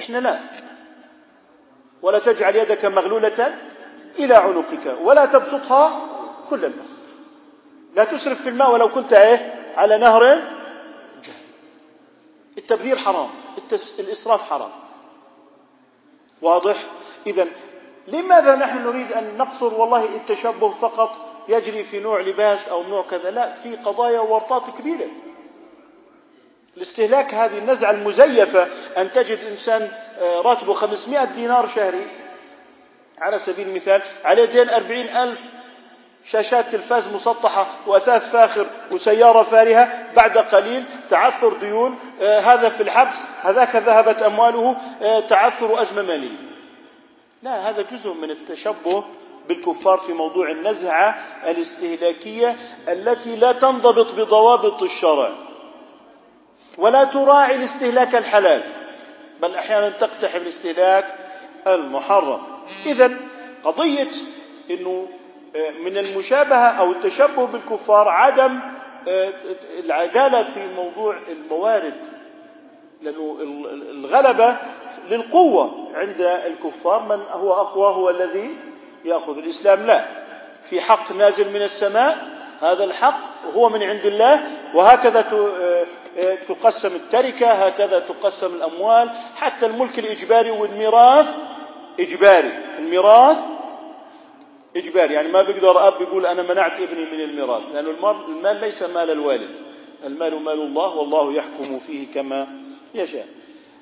[0.00, 0.40] إحنا لا.
[2.02, 3.58] ولا تجعل يدك مغلولة
[4.18, 6.08] إلى عنقك ولا تبسطها
[6.50, 6.96] كل البسط
[7.96, 10.42] لا تسرف في الماء ولو كنت إيه؟ على نهر
[12.58, 13.30] التبذير حرام
[13.98, 14.70] الإسراف حرام.
[16.42, 16.76] واضح؟
[17.26, 17.46] إذا
[18.08, 21.16] لماذا نحن نريد أن نقصر؟ والله التشبه فقط
[21.48, 25.08] يجري في نوع لباس أو نوع كذا لا في قضايا وورطات كبيرة.
[26.76, 32.06] الاستهلاك هذه النزعة المزيفة أن تجد إنسان آه، راتبه 500 دينار شهري.
[33.18, 35.40] على سبيل المثال عليه دين أربعين ألف
[36.24, 43.14] شاشات تلفاز مسطحة وأثاث فاخر وسيارة فارهة بعد قليل تعثر ديون آه هذا في الحبس
[43.40, 46.36] هذاك ذهبت أمواله آه تعثر أزمة مالية.
[47.42, 49.04] لا هذا جزء من التشبه
[49.48, 52.56] بالكفار في موضوع النزعة الاستهلاكية
[52.88, 55.45] التي لا تنضبط بضوابط الشرع.
[56.78, 58.62] ولا تراعي الاستهلاك الحلال
[59.42, 61.14] بل أحيانا تقتحم الاستهلاك
[61.66, 62.42] المحرم.
[62.86, 63.16] إذا
[63.64, 64.10] قضية
[64.70, 65.08] أنه
[65.84, 68.60] من المشابهة أو التشبه بالكفار عدم
[69.08, 69.32] آه،
[69.84, 71.94] العدالة في موضوع الموارد
[73.02, 73.36] لأنه
[73.90, 74.56] الغلبة
[75.10, 78.56] للقوة عند الكفار من هو أقوى هو الذي
[79.04, 80.04] يأخذ الإسلام؟ لا.
[80.62, 82.16] في حق نازل من السماء
[82.62, 83.20] هذا الحق
[83.54, 84.42] هو من عند الله
[84.74, 85.86] وهكذا آه، آه،
[86.48, 89.10] تقسم التركة هكذا تقسم الأموال.
[89.36, 91.36] حتى الملك الإجباري والميراث
[92.00, 92.52] إجباري.
[92.78, 93.44] الميراث
[94.76, 95.14] إجباري.
[95.14, 97.86] يعني ما بيقدر أب يقول أنا منعت ابني من الميراث لأن
[98.28, 99.50] المال ليس مال الوالد.
[100.04, 102.46] المال مال الله والله يحكم فيه كما
[102.94, 103.26] يشاء.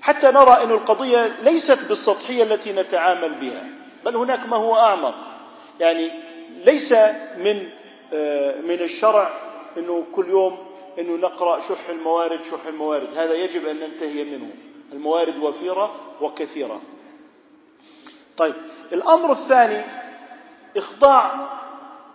[0.00, 3.64] حتى نرى أن القضية ليست بالسطحية التي نتعامل بها
[4.04, 5.14] بل هناك ما هو أعمق.
[5.80, 6.10] يعني
[6.64, 6.92] ليس
[7.38, 7.68] من
[8.12, 9.30] آه، من الشرع
[9.76, 10.58] إنه كل يوم
[10.98, 13.18] إنه نقرأ شح الموارد شح الموارد.
[13.18, 14.50] هذا يجب أن ننتهي منه.
[14.92, 16.80] الموارد وفيرة وكثيرة.
[18.36, 18.54] طيب
[18.92, 19.84] الأمر الثاني
[20.76, 21.50] إخضاع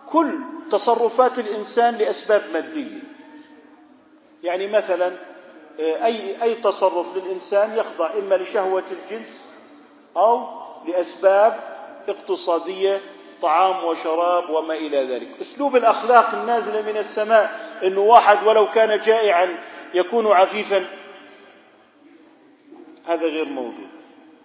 [0.06, 0.38] كل
[0.70, 3.02] تصرفات الإنسان لأسباب مادية.
[4.42, 5.16] يعني مثلا
[5.80, 9.40] أي أي تصرف للإنسان يخضع إما لشهوة الجنس
[10.16, 10.46] أو
[10.86, 11.60] لأسباب
[12.08, 13.00] اقتصادية
[13.42, 15.28] طعام وشراب وما إلى ذلك.
[15.40, 19.58] أسلوب الأخلاق النازلة من السماء إنه واحد ولو كان جائعا
[19.94, 20.86] يكون عفيفا.
[23.06, 23.88] هذا غير موجود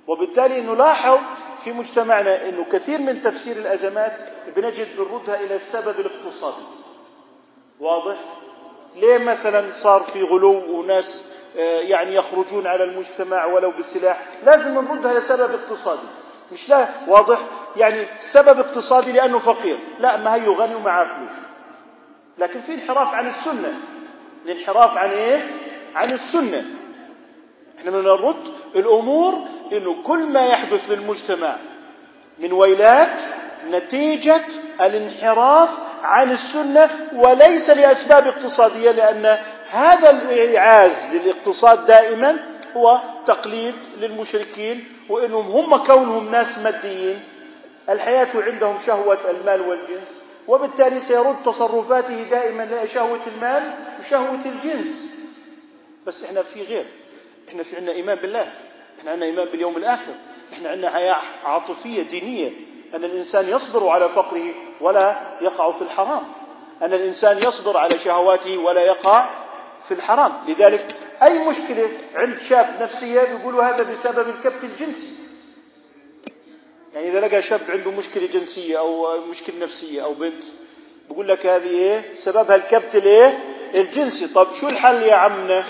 [0.07, 1.19] وبالتالي نلاحظ
[1.63, 4.17] في مجتمعنا إنه كثير من تفسير الأزمات
[4.55, 6.65] بنجد بنردها إلى السبب الاقتصادي.
[7.79, 8.15] واضح؟
[8.95, 11.25] ليه مثلا صار في غلو وناس
[11.57, 16.07] آه، يعني يخرجون على المجتمع ولو بالسلاح؟ لازم نردها لسبب اقتصادي.
[16.51, 17.37] مش لا واضح
[17.77, 19.77] يعني سبب اقتصادي لأنه فقير.
[19.99, 21.31] لا ما هي غني ومعاه فلوس.
[22.37, 23.73] لكن في انحراف عن السنة.
[24.45, 25.51] الانحراف عن إيه؟
[25.95, 26.65] عن السنة.
[27.79, 31.57] إحنا بدنا نرد الأمور إنه كل ما يحدث للمجتمع
[32.39, 33.19] من ويلات
[33.69, 34.41] نتيجة
[34.81, 35.69] الانحراف
[36.03, 39.37] عن السنة وليس لأسباب اقتصادية لأن
[39.71, 42.37] هذا الايعاز للاقتصاد دائما
[42.77, 47.23] هو تقليد للمشركين وإنهم هم كونهم ناس ماديين.
[47.89, 50.07] الحياة عندهم شهوة المال والجنس
[50.47, 54.87] وبالتالي سيرد تصرفاته دائما لشهوة المال وشهوة الجنس.
[56.07, 56.85] بس إحنا في غير.
[57.49, 58.51] إحنا في عندنا إيمان بالله.
[58.99, 60.13] إحنا عندنا إيمان باليوم الآخر.
[60.53, 62.51] إحنا عندنا حياة عاطفية دينية.
[62.95, 66.23] أن الإنسان يصبر على فقره ولا يقع في الحرام.
[66.81, 69.29] أن الإنسان يصبر على شهواته ولا يقع
[69.83, 70.33] في الحرام.
[70.47, 75.13] لذلك أي مشكلة عند شاب نفسيه بيقولوا هذا بسبب الكبت الجنسي؟
[76.93, 80.43] يعني إذا لقى شاب عنده مشكلة جنسية أو مشكلة نفسية أو بنت
[81.09, 83.39] بقول لك هذه إيه؟ سببها الكبت الايه
[83.75, 84.27] الجنسي.
[84.27, 85.63] طب شو الحل يا عمنا؟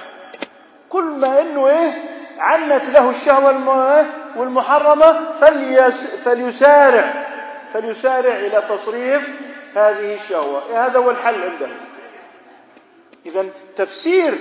[0.90, 3.48] كل ما إنه إيه؟ عنت له الشهوة
[4.38, 5.32] والمحرمة
[6.18, 7.26] فليسارع
[7.74, 9.30] فليسارع إلى تصريف
[9.76, 10.86] هذه الشهوة.
[10.86, 11.70] هذا هو الحل عنده.
[13.26, 14.34] اذا تفسير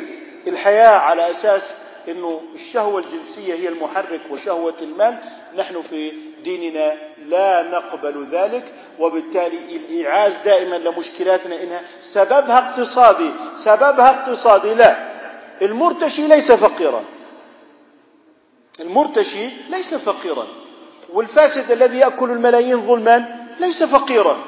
[0.46, 1.74] الحياة على أساس
[2.08, 5.18] إنه الشهوة الجنسية هي المحرك وشهوة المال.
[5.56, 6.12] نحن في
[6.44, 6.94] ديننا
[7.26, 14.74] لا نقبل ذلك وبالتالي الإيعاز دائما لمشكلاتنا إنها سببها اقتصادي سببها اقتصادي.
[14.74, 15.14] لا
[15.62, 17.04] المرتشي ليس فقيرا.
[18.80, 20.46] المرتشي ليس فقيرا.
[21.12, 24.38] والفاسد الذي يأكل الملايين ظلما ليس فقيرا.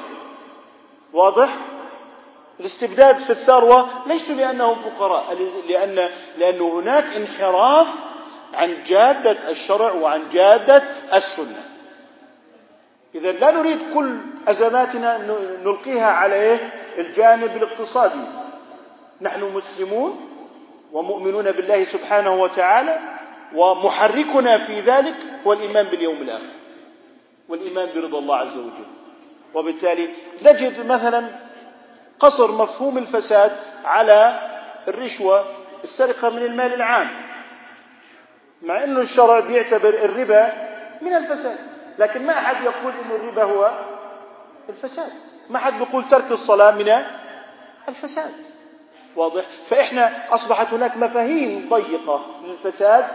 [1.13, 1.49] واضح؟
[2.59, 5.37] الاستبداد في الثروة ليسوا لأنهم فقراء
[5.69, 7.87] لأن لأن هناك انحراف
[8.53, 11.63] عن جادة الشرع وعن جادة السنة
[13.15, 14.17] اذا لا نريد كل
[14.47, 15.17] أزماتنا
[15.63, 16.59] نلقيها على؟
[16.97, 18.25] الجانب الاقتصادي
[19.21, 20.29] نحن مسلمون
[20.93, 22.99] ومؤمنون بالله سبحانه وتعالى
[23.55, 25.15] ومحركنا في ذلك
[25.47, 26.57] هو الإيمان باليوم الآخر
[27.49, 28.87] والإيمان برضا الله عز وجل
[29.53, 30.09] وبالتالي
[30.45, 31.29] نجد مثلا
[32.19, 33.51] قصر مفهوم الفساد
[33.85, 34.39] على
[34.87, 35.45] الرشوة
[35.83, 37.27] السرقة من المال العام.
[38.61, 40.53] مع إنه الشرع بيعتبر الربا
[41.01, 41.57] من الفساد
[41.99, 43.71] لكن ما أحد يقول إنه الربا هو
[44.69, 45.11] الفساد.
[45.49, 46.93] ما حد بيقول ترك الصلاة من
[47.89, 48.33] الفساد.
[49.15, 53.05] واضح؟ فإحنا أصبحت هناك مفاهيم ضيقة للفساد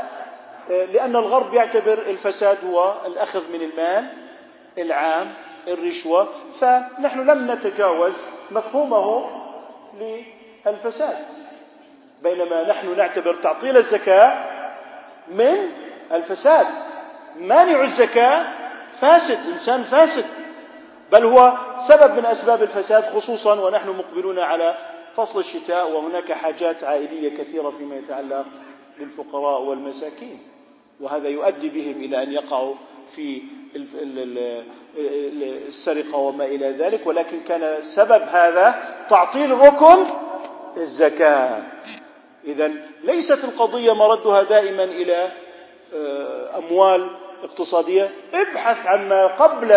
[0.71, 4.13] آه، لأن الغرب يعتبر الفساد هو الأخذ من المال
[4.79, 5.35] العام.
[5.69, 6.29] الرشوة
[6.61, 8.13] فنحن لم نتجاوز
[8.51, 9.31] مفهومه
[10.67, 11.27] للفساد.
[12.23, 14.45] بينما نحن نعتبر تعطيل الزكاة
[15.29, 15.71] من
[16.13, 16.67] الفساد.
[17.41, 18.47] مانع الزكاة
[19.01, 20.27] فاسد إنسان فاسد.
[21.13, 24.77] بل هو سبب من أسباب الفساد خصوصا ونحن مقبلون على
[25.15, 28.47] فصل الشتاء وهناك حاجات عائلية كثيرة فيما يتعلق
[28.99, 30.39] بالفقراء والمساكين.
[31.01, 32.75] وهذا يؤدي بهم إلى أن يقعوا
[33.15, 33.43] في
[35.69, 40.05] السرقة وما إلى ذلك ولكن كان سبب هذا تعطيل ركن
[40.77, 41.63] الزكاة.
[42.45, 42.73] اذا
[43.05, 45.33] ليست القضية مردها دائما إلى
[45.95, 47.11] آه، أموال
[47.43, 48.11] اقتصادية.
[48.35, 49.73] ابحث عما قبل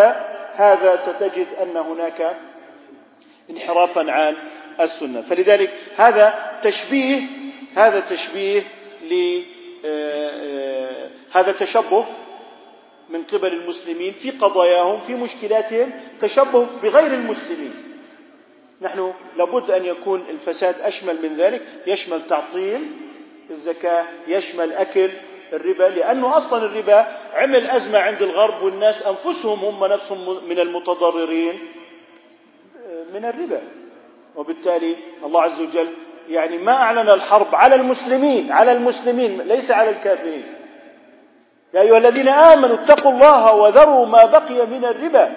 [0.53, 2.37] هذا ستجد أن هناك
[3.49, 4.35] انحرافا عن
[4.79, 5.21] السنة.
[5.21, 7.21] فلذلك هذا تشبيه
[7.75, 8.61] هذا تشبيه
[9.11, 9.41] ل
[9.85, 12.05] آه، آه، هذا تشبه
[13.09, 17.73] من قبل المسلمين في قضاياهم في مشكلاتهم تشبه بغير المسلمين.
[18.81, 22.91] نحن لابد أن يكون الفساد أشمل من ذلك يشمل تعطيل
[23.49, 25.09] الزكاة يشمل أكل
[25.53, 31.59] الربا لأنه أصلا الربا عمل أزمة عند الغرب والناس أنفسهم هم نفسهم من المتضررين
[32.87, 33.61] آه، من الربا.
[34.35, 35.87] وبالتالي الله عز وجل
[36.29, 40.54] يعني ما أعلن الحرب على المسلمين على المسلمين ليس على الكافرين.
[41.75, 45.35] يا أيها الذين آمنوا اتقوا الله وذروا ما بقي من الربا.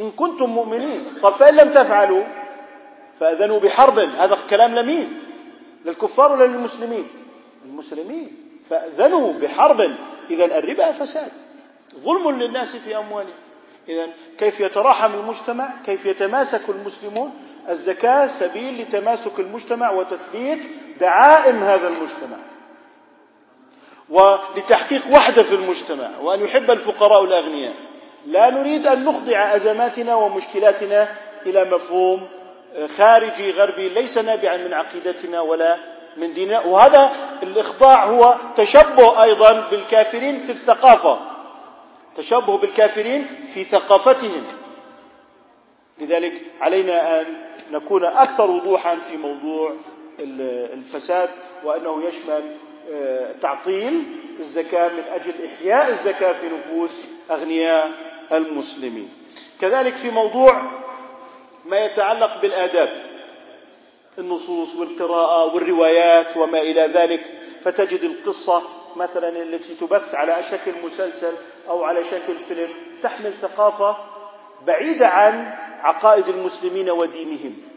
[0.00, 1.06] إن كنتم مؤمنين.
[1.22, 2.24] طب فإن لم تفعلوا
[3.20, 3.98] فأذنوا بحرب.
[3.98, 5.22] هذا كلام لمين؟
[5.84, 7.08] للكفار ولا للمسلمين؟
[7.64, 8.36] المسلمين.
[8.70, 9.80] فأذنوا بحرب.
[10.30, 11.32] إذا الربا فساد.
[11.98, 13.34] ظلم للناس في أموالهم.
[13.88, 17.30] إذا كيف يتراحم المجتمع؟ كيف يتماسك المسلمون؟
[17.68, 20.60] الزكاة سبيل لتماسك المجتمع وتثبيت
[21.00, 22.36] دعائم هذا المجتمع.
[24.12, 27.74] ولتحقيق وحدة في المجتمع وأن يحب الفقراء الأغنياء.
[28.26, 31.08] لا نريد أن نخضع أزماتنا ومشكلاتنا
[31.46, 32.28] إلى مفهوم
[32.96, 35.78] خارجي غربي ليس نابعا من عقيدتنا ولا
[36.16, 36.60] من ديننا.
[36.60, 41.18] وهذا الإخضاع هو تشبه أيضا بالكافرين في الثقافة.
[42.16, 44.44] تشبه بالكافرين في ثقافتهم.
[45.98, 47.26] لذلك علينا أن
[47.70, 49.72] نكون أكثر وضوحا في موضوع
[50.74, 51.30] الفساد
[51.64, 52.71] وأنه يشمل آه،
[53.40, 54.02] تعطيل
[54.40, 56.98] الزكاة من أجل إحياء الزكاة في نفوس
[57.30, 57.90] أغنياء
[58.32, 59.08] المسلمين.
[59.60, 60.62] كذلك في موضوع
[61.64, 63.02] ما يتعلق بالآداب
[64.18, 67.24] النصوص والقراءة والروايات وما إلى ذلك.
[67.60, 68.62] فتجد القصة
[68.96, 71.32] مثلا التي تبث على شكل مسلسل
[71.68, 72.70] أو على شكل فيلم
[73.02, 73.96] تحمل ثقافة
[74.66, 77.71] بعيدة عن عقائد المسلمين ودينهم.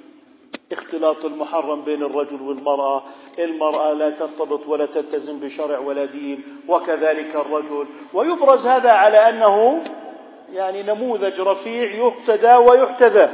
[0.71, 3.03] اختلاط المحرم بين الرجل والمرأة.
[3.39, 7.87] المرأة لا ترتبط ولا تلتزم بشرع ولا دين وكذلك الرجل.
[8.13, 9.83] ويبرز هذا على أنه
[10.53, 13.29] يعني نموذج رفيع يقتدى ويحتذى.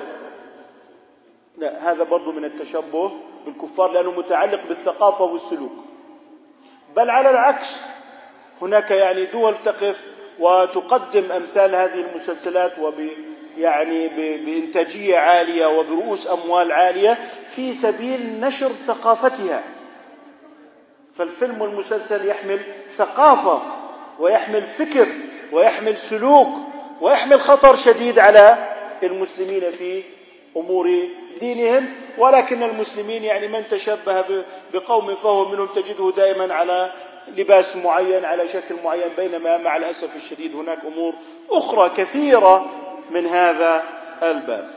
[1.58, 3.12] لا هذا برضو من التشبه
[3.46, 5.72] بالكفار لأنه متعلق بالثقافة والسلوك.
[6.96, 7.82] بل على العكس
[8.62, 10.08] هناك يعني دول تقف
[10.40, 13.10] وتقدم أمثال هذه المسلسلات وب
[13.58, 19.64] يعني بإنتاجية عالية وبرؤوس أموال عالية في سبيل نشر ثقافتها.
[21.16, 22.60] فالفيلم والمسلسل يحمل
[22.98, 23.62] ثقافة
[24.20, 25.08] ويحمل فكر
[25.52, 26.50] ويحمل سلوك
[27.02, 30.04] ويحمل خطر شديد على المسلمين في
[30.58, 31.08] أمور
[31.40, 34.26] دينهم ولكن المسلمين يعني من تشبه
[34.74, 36.92] بقوم فهو منهم تجده دائما على
[37.28, 41.14] لباس معين على شكل معين بينما مع الأسف الشديد هناك أمور
[41.50, 42.70] أخرى كثيرة
[43.12, 43.84] من هذا
[44.24, 44.72] الباب.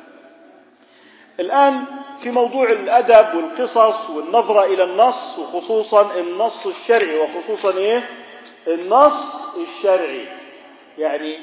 [1.41, 1.85] الآن
[2.19, 8.09] في موضوع الأدب والقصص والنظرة إلى النص وخصوصا النص الشرعي وخصوصا إيه؟
[8.69, 10.29] النص الشرعي.
[10.99, 11.39] يعني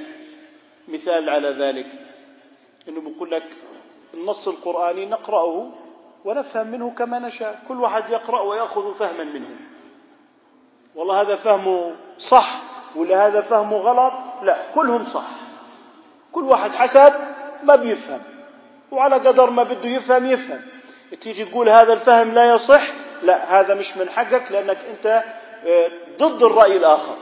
[0.87, 1.87] مثال على ذلك.
[2.89, 3.43] إنه بقول لك
[4.13, 5.69] النص القرآني نقرأه
[6.25, 7.59] ونفهم منه كما نشاء.
[7.67, 9.49] كل واحد يقرأ ويأخذ فهما منه.
[10.95, 12.61] والله هذا فهمه صح
[12.95, 14.13] ولا هذا فهمه غلط؟
[14.43, 15.40] لا كلهم صح.
[16.31, 17.13] كل واحد حسب
[17.63, 18.21] ما بيفهم.
[18.91, 20.61] وعلى قدر ما بده يفهم يفهم.
[21.21, 22.81] تيجي تقول هذا الفهم لا يصح
[23.23, 25.23] لا هذا مش من حقك لأنك أنت
[25.67, 27.17] آه، ضد الرأي الآخر.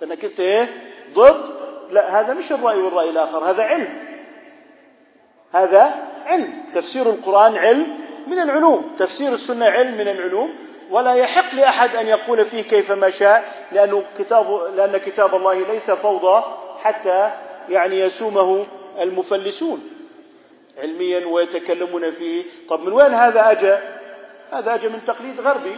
[0.00, 1.44] لأنك أنت إيه؟ ضد؟
[1.90, 3.98] لا هذا مش الرأي والرأي الآخر هذا علم.
[5.52, 5.94] هذا
[6.26, 6.64] علم.
[6.74, 8.96] تفسير القرآن علم من العلوم.
[8.98, 10.54] تفسير السنة علم من العلوم.
[10.90, 16.44] ولا يحق لأحد أن يقول فيه كيفما شاء لأنه كتاب لأن كتاب الله ليس فوضى
[16.82, 17.30] حتى
[17.68, 18.66] يعني يسومه
[19.00, 19.90] المفلسون
[20.78, 22.44] علميا ويتكلمون فيه.
[22.68, 23.78] طب من وين هذا أجى
[24.50, 25.76] هذا أجى من تقليد غربي.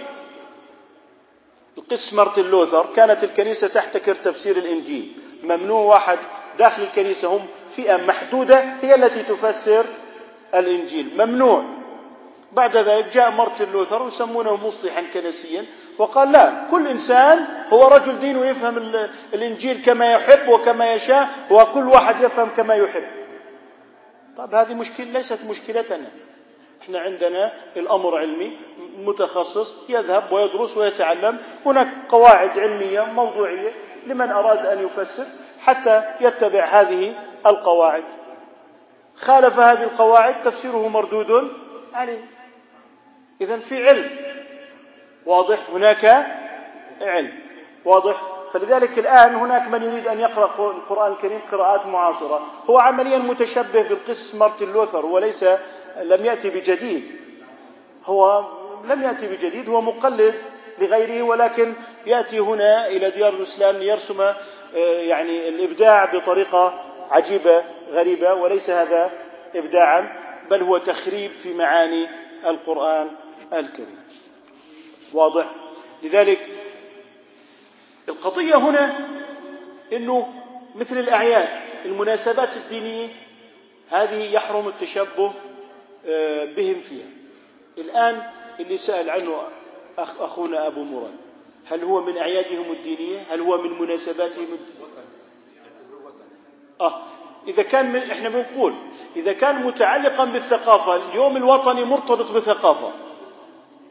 [1.78, 5.12] القس مارتن لوثر كانت الكنيسة تحتكر تفسير الإنجيل.
[5.42, 6.18] ممنوع واحد
[6.58, 9.86] داخل الكنيسة هم فئة محدودة هي التي تفسر
[10.54, 11.26] الإنجيل.
[11.26, 11.75] ممنوع.
[12.56, 15.66] بعد ذلك جاء مارتن لوثر ويسمونه مصلحا كنسيا
[15.98, 18.78] وقال لا كل إنسان هو رجل دين ويفهم
[19.34, 23.04] الإنجيل كما يحب وكما يشاء وكل واحد يفهم كما يحب.
[24.36, 26.08] طيب هذه مشكلة ليست مشكلتنا
[26.82, 28.58] إحنا عندنا الأمر علمي
[28.98, 31.38] متخصص يذهب ويدرس ويتعلم.
[31.66, 33.72] هناك قواعد علمية موضوعية
[34.06, 35.26] لمن أراد أن يفسر
[35.60, 37.14] حتى يتبع هذه
[37.46, 38.04] القواعد.
[39.16, 41.52] خالف هذه القواعد تفسيره مردود
[41.94, 42.35] عليه.
[43.40, 44.10] اذا في علم.
[45.26, 46.26] واضح هناك
[47.02, 47.32] علم.
[47.84, 48.22] واضح.
[48.52, 52.46] فلذلك الآن هناك من يريد أن يقرأ القرآن الكريم قراءات معاصرة.
[52.70, 55.44] هو عمليا متشبه بالقس مارتن لوثر وليس
[56.02, 57.04] لم يأتي بجديد.
[58.04, 58.44] هو
[58.84, 60.34] لم يأتي بجديد هو مقلد
[60.78, 61.72] لغيره ولكن
[62.06, 64.34] يأتي هنا إلى ديار الإسلام ليرسم آه،
[65.00, 69.10] يعني الإبداع بطريقة عجيبة غريبة وليس هذا
[69.56, 70.12] إبداعا
[70.50, 72.08] بل هو تخريب في معاني
[72.46, 73.10] القرآن
[73.52, 73.98] الكريم.
[75.12, 75.50] واضح؟
[76.02, 76.48] لذلك
[78.08, 78.98] القضية هنا
[79.92, 80.32] أنه
[80.74, 81.48] مثل الأعياد
[81.84, 83.08] المناسبات الدينية
[83.90, 85.32] هذه يحرم التشبه
[86.06, 87.06] آه، بهم فيها.
[87.78, 88.22] الآن
[88.60, 89.42] اللي سأل عنه
[89.98, 91.14] أخ أخونا أبو مراد
[91.66, 94.86] هل هو من أعيادهم الدينية؟ هل هو من مناسباتهم الدينية
[96.80, 97.02] آه
[97.48, 98.74] إذا كان من إحنا بنقول
[99.16, 103.05] إذا كان متعلقا بالثقافة اليوم الوطني مرتبط بثقافة.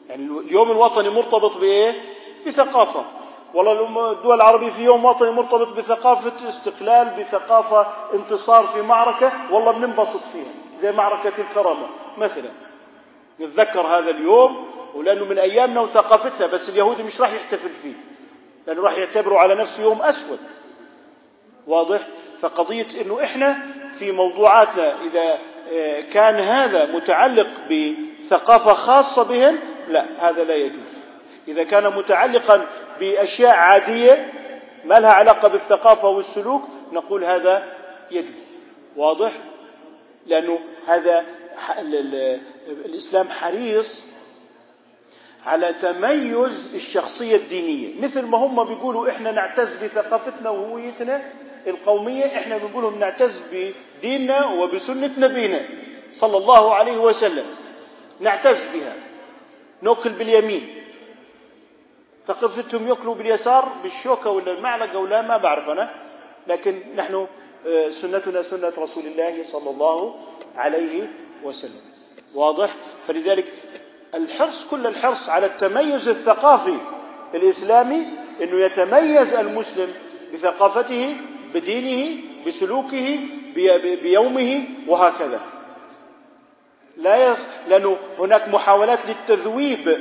[0.10, 2.02] يعني اليوم الوطني مرتبط بإيه؟
[2.48, 3.06] بثقافة.
[3.54, 10.24] والله الدول العربية في يوم وطني مرتبط بثقافة استقلال بثقافة انتصار في معركة والله بننبسط
[10.26, 11.88] فيها زي معركة الكرامة
[12.18, 12.50] مثلا.
[13.40, 17.94] نتذكر هذا اليوم ولأنه من أيامنا وثقافتنا بس اليهودي مش راح يحتفل فيه
[18.68, 20.40] لأنه راح يعتبره على نفسه يوم أسود.
[21.68, 22.00] واضح؟
[22.40, 23.58] فقضية أنه إحنا
[24.00, 25.40] في موضوعاتنا إذا
[25.72, 29.60] آه، كان هذا متعلق بثقافة خاصة بهم
[29.90, 30.94] لا هذا لا يجوز.
[31.48, 32.68] إذا كان متعلقا
[33.00, 34.34] بأشياء عادية
[34.86, 36.62] ما لها علاقة بالثقافة والسلوك
[36.92, 37.74] نقول هذا
[38.12, 38.46] يجوز.
[38.96, 39.32] واضح؟
[40.28, 41.26] لأنه هذا
[42.68, 44.04] الإسلام حريص
[45.46, 48.02] على تميز الشخصية الدينية.
[48.02, 51.32] مثل ما هم بيقولوا إحنا نعتز بثقافتنا وهويتنا
[51.68, 55.62] القومية إحنا بنقولهم نعتز بديننا وبسنة نبينا
[56.12, 57.46] صلى الله عليه وسلم.
[58.20, 58.94] نعتز بها.
[59.86, 60.82] نوكل باليمين.
[62.26, 65.94] ثقافتهم يأكلوا باليسار بالشوكة ولا المعلقة ولا ما بعرف أنا.
[66.48, 67.28] لكن نحن
[67.68, 70.16] آه، سنتنا سنة رسول الله صلى الله
[70.56, 71.08] عليه
[71.44, 71.82] وسلم.
[72.36, 72.70] واضح؟
[73.08, 73.54] فلذلك
[74.16, 76.78] الحرص كل الحرص على التميز الثقافي
[77.34, 78.08] الإسلامي
[78.42, 79.94] أنه يتميز المسلم
[80.34, 81.18] بثقافته
[81.54, 83.20] بدينه بسلوكه
[84.02, 85.42] بيومه وهكذا.
[86.98, 87.38] لا يخ...
[87.68, 90.00] لأنه هناك محاولات للتذويب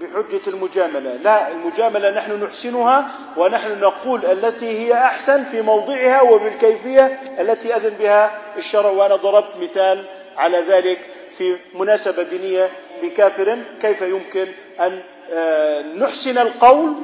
[0.00, 1.14] بحجة المجاملة.
[1.14, 7.06] لا المجاملة نحن نحسنها ونحن نقول التي هي أحسن في موضعها وبالكيفية
[7.40, 8.90] التي أذن بها الشرع.
[8.90, 10.04] وأنا ضربت مثال
[10.36, 10.98] على ذلك
[11.38, 12.68] في مناسبة دينية
[13.02, 13.58] لكافر.
[13.82, 14.48] كيف يمكن
[14.80, 15.02] أن
[15.32, 16.94] آه، نحسن القول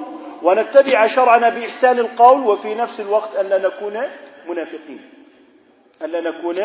[0.42, 4.00] ونتبع شرعنا بإحسان القول وفي نفس الوقت أن لا نكون
[4.48, 5.00] منافقين؟
[6.04, 6.56] أن لا نكون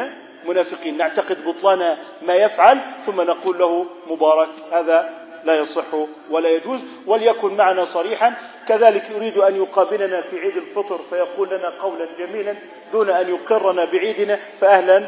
[0.45, 5.85] منافقين نعتقد بطلان ما يفعل ثم نقول له مبارك هذا لا يصح
[6.29, 8.33] ولا يجوز وليكن معنا صريحا.
[8.67, 12.55] كذلك يريد أن يقابلنا في عيد الفطر فيقول لنا قولا جميلا
[12.91, 15.05] دون أن يقرنا بعيدنا فاهلا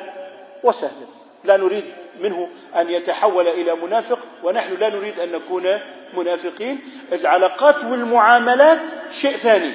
[0.63, 1.05] وسهلا.
[1.43, 1.85] لا نريد
[2.19, 5.79] منه أن يتحول إلى منافق ونحن لا نريد أن نكون
[6.13, 6.81] منافقين.
[7.13, 8.81] العلاقات والمعاملات
[9.11, 9.73] شيء ثاني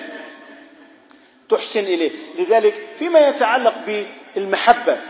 [1.48, 2.10] تحسن إليه.
[2.38, 3.74] لذلك فيما يتعلق
[4.36, 5.00] بالمحبة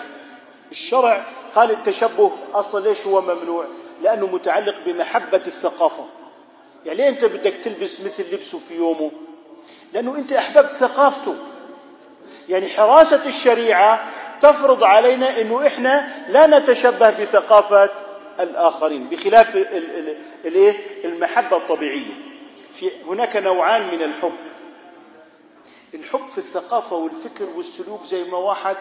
[0.71, 3.66] الشرع قال التشبه أصلا ليش هو ممنوع؟
[4.03, 6.07] لأنه متعلق بمحبة الثقافة.
[6.85, 9.11] يعني ليه أنت بدك تلبس مثل لبسه في يومه
[9.93, 11.35] لأنه أنت أحببت ثقافته.
[12.49, 14.09] يعني حراسة الشريعة
[14.41, 17.91] تفرض علينا أنه إحنا لا نتشبه بثقافة
[18.41, 19.57] الآخرين بخلاف
[21.05, 22.14] المحبة الطبيعية.
[22.73, 24.35] في هناك نوعان من الحب.
[25.95, 28.77] الحب في الثقافة والفكر والسلوك زي ما واحد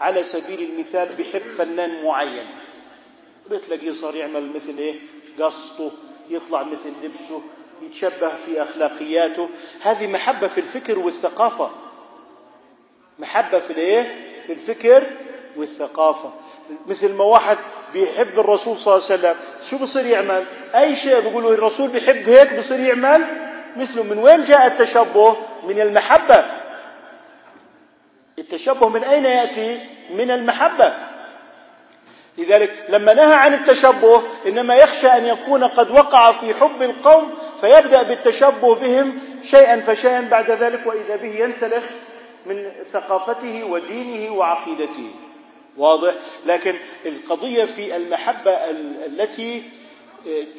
[0.00, 2.46] على سبيل المثال بحب فنان معين.
[3.50, 5.00] بتلاقيه صار يعمل مثل إيه؟
[5.40, 5.92] قصته
[6.30, 7.42] يطلع مثل لبسه
[7.82, 9.48] يتشبه في أخلاقياته.
[9.82, 11.70] هذه محبة في الفكر والثقافة.
[13.18, 15.06] محبة في الإيه؟ في الفكر
[15.56, 16.32] والثقافة.
[16.86, 17.58] مثل ما واحد
[17.92, 22.52] بيحب الرسول صلى الله عليه وسلم شو بصير يعمل؟ أي شيء بيقولوا الرسول بيحب هيك
[22.52, 23.26] بصير يعمل؟
[23.76, 26.59] مثله من وين جاء التشبه؟ من المحبة.
[28.40, 29.80] التشبه من أين يأتي؟
[30.10, 30.94] من المحبة.
[32.38, 38.02] لذلك لما نهى عن التشبه إنما يخشى أن يكون قد وقع في حب القوم فيبدأ
[38.02, 41.82] بالتشبه بهم شيئا فشيئا بعد ذلك وإذا به ينسلخ
[42.46, 45.10] من ثقافته ودينه وعقيدته.
[45.76, 46.14] واضح؟
[46.46, 46.74] لكن
[47.06, 48.50] القضية في المحبة
[49.06, 49.70] التي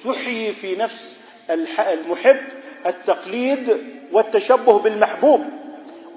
[0.06, 1.14] تحيي في نفس
[1.80, 2.42] المحب
[2.86, 3.78] التقليد
[4.12, 5.61] والتشبه بالمحبوب.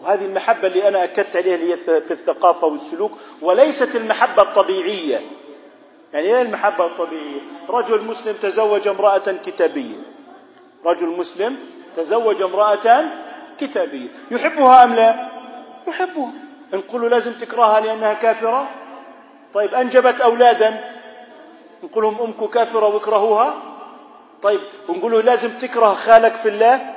[0.05, 5.21] وهذه المحبة اللي أنا أكدت عليها اللي هي في الثقافة والسلوك وليست المحبة الطبيعية.
[6.13, 9.97] يعني إيه المحبة الطبيعية؟ رجل مسلم تزوج امرأة كتابية.
[10.85, 11.57] رجل مسلم
[11.97, 13.05] تزوج امرأة
[13.59, 14.09] كتابية.
[14.31, 15.29] يحبها أم لا؟
[15.89, 16.31] يحبها.
[16.75, 18.69] نقول له لازم تكرهها لأنها كافرة؟
[19.55, 20.95] طيب أنجبت أولادا؟
[21.85, 23.55] نقول لهم أمك كافرة واكرهوها
[24.43, 26.95] طيب ونقول له لازم تكره خالك في الله؟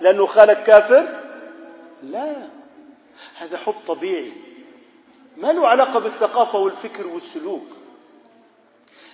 [0.00, 1.19] لأنه خالك كافر؟
[2.02, 2.34] لا.
[3.38, 4.32] هذا حب طبيعي.
[5.36, 7.66] ما له علاقة بالثقافة والفكر والسلوك.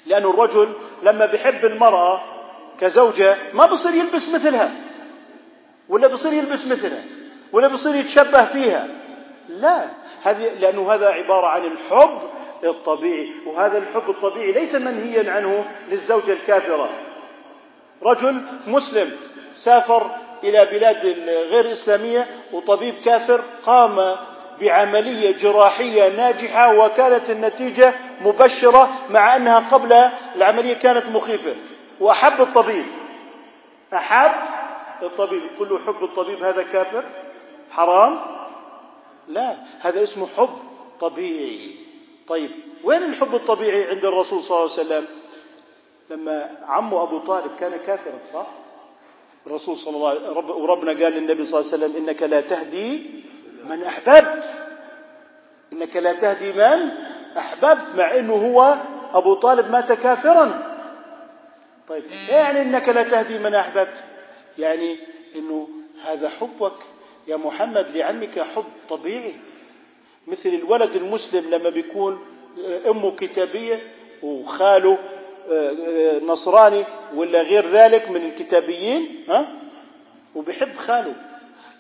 [0.07, 0.73] لأن الرجل
[1.03, 2.21] لما بيحب المرأة
[2.79, 4.75] كزوجة ما بصير يلبس مثلها.
[5.89, 7.05] ولا بصير يلبس مثلها.
[7.53, 8.89] ولا بصير يتشبه فيها.
[9.49, 9.87] لا.
[10.23, 12.19] هذه لأنه هذا عبارة عن الحب
[12.65, 13.33] الطبيعي.
[13.47, 16.91] وهذا الحب الطبيعي ليس منهيا عنه للزوجة الكافرة.
[18.03, 19.17] رجل مسلم
[19.55, 24.17] سافر إلى بلاد غير إسلامية وطبيب كافر قام
[24.61, 29.93] بعملية جراحية ناجحة وكانت النتيجة مبشرة مع أنها قبل
[30.37, 31.55] العملية كانت مخيفة.
[32.01, 32.87] وأحب الطبيب.
[33.95, 34.33] أحب
[35.03, 35.43] الطبيب.
[35.61, 37.05] له حب الطبيب هذا كافر؟
[37.71, 38.19] حرام؟
[39.29, 40.59] لا هذا اسمه حب
[41.01, 41.71] طبيعي.
[42.29, 42.51] طيب
[42.85, 45.07] وين الحب الطبيعي عند الرسول صلى الله عليه وسلم؟
[46.11, 48.47] لما عمه أبو طالب كان كافرا صح؟
[49.47, 53.03] الرسول صلى الله عليه وسلم وربنا قال للنبي صلى الله عليه وسلم إنك لا تهدي
[53.65, 54.45] من أحببت.
[55.73, 56.91] إنك لا تهدي من
[57.39, 58.77] أحببت مع أنه هو
[59.15, 60.77] أبو طالب مات كافرا.
[61.89, 64.05] طيب يعني إنك لا تهدي من أحببت؟
[64.59, 64.99] يعني
[65.37, 65.69] أنه
[66.05, 66.77] هذا حبك
[67.27, 69.35] يا محمد لعمك حب طبيعي.
[70.27, 72.19] مثل الولد المسلم لما بيكون
[72.91, 73.93] أمه كتابية
[74.23, 75.16] وخاله آه، آه،
[76.23, 76.85] نصراني
[77.15, 79.49] ولا غير ذلك من الكتابيين ها؟
[80.35, 81.15] وبيحب خاله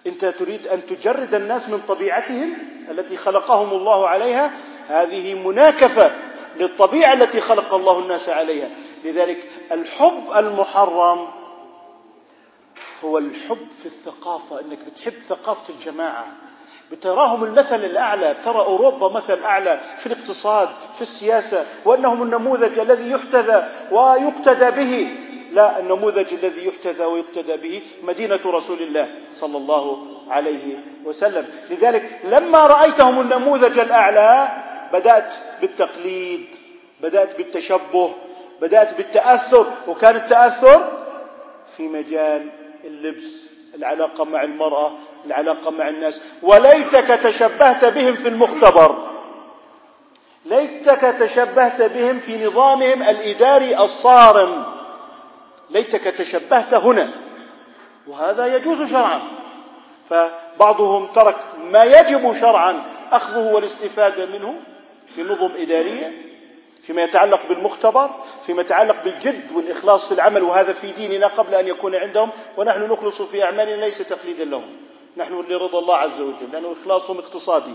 [0.07, 2.57] انت تريد أن تجرد الناس من طبيعتهم
[2.91, 4.53] التي خلقهم الله عليها؟
[4.87, 6.15] هذه مناكفة
[6.57, 8.71] للطبيعة التي خلق الله الناس عليها.
[9.05, 11.29] لذلك الحب المحرم
[13.05, 16.27] هو الحب في الثقافة إنك بتحب ثقافة الجماعة.
[16.93, 23.69] بتراهم المثل الأعلى بترى أوروبا مثل أعلى في الاقتصاد في السياسة وأنهم النموذج الذي يحتذى
[23.91, 25.09] ويقتدى به.
[25.53, 31.47] لا النموذج الذي يحتذى ويقتدى به مدينة رسول الله صلى الله عليه وسلم.
[31.71, 34.49] لذلك لما رأيتهم النموذج الأعلى
[34.93, 36.47] بدأت بالتقليد
[37.01, 38.15] بدأت بالتشبه
[38.61, 40.93] بدأت بالتأثر وكان التأثر
[41.77, 42.51] في مجال
[42.85, 43.41] اللبس
[43.75, 44.93] العلاقة مع المرأة
[45.27, 46.23] العلاقة مع الناس.
[46.43, 49.07] وليتك تشبهت بهم في المختبر.
[50.45, 54.65] ليتك تشبهت بهم في نظامهم الإداري الصارم.
[55.71, 57.13] ليتك تشبهت هنا.
[58.07, 59.23] وهذا يجوز شرعا.
[60.11, 64.55] فبعضهم ترك ما يجب شرعا أخذه والاستفادة منه
[65.15, 66.23] في نظم إدارية
[66.83, 68.11] فيما يتعلق بالمختبر
[68.47, 73.23] فيما يتعلق بالجد والإخلاص في العمل وهذا في ديننا قبل أن يكون عندهم ونحن نخلص
[73.23, 74.77] في أعمالنا ليس تقليدا لهم.
[75.17, 77.75] نحن لرضا الله عز وجل لأنه إخلاصهم اقتصادي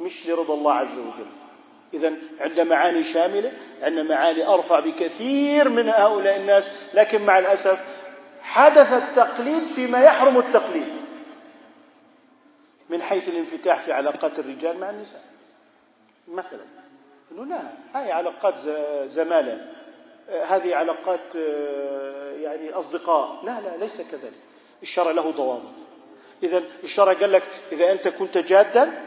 [0.00, 1.26] مش لرضا الله عز وجل.
[1.94, 3.52] إذا عندنا معاني شاملة
[3.82, 7.80] عندنا معاني أرفع بكثير من هؤلاء الناس لكن مع الأسف
[8.42, 10.96] حدث التقليد فيما يحرم التقليد.
[12.90, 15.22] من حيث الانفتاح في علاقات الرجال مع النساء.
[16.28, 16.64] مثلا.
[17.32, 17.60] إنه لا
[17.94, 18.58] هذه علاقات
[19.08, 19.66] زمالة.
[20.28, 23.44] هذه علاقات آه، يعني أصدقاء.
[23.44, 24.40] لا لا ليس كذلك.
[24.82, 25.89] الشرع له ضوابط.
[26.42, 29.02] اذا الشرع قال لك إذا أنت كنت جادا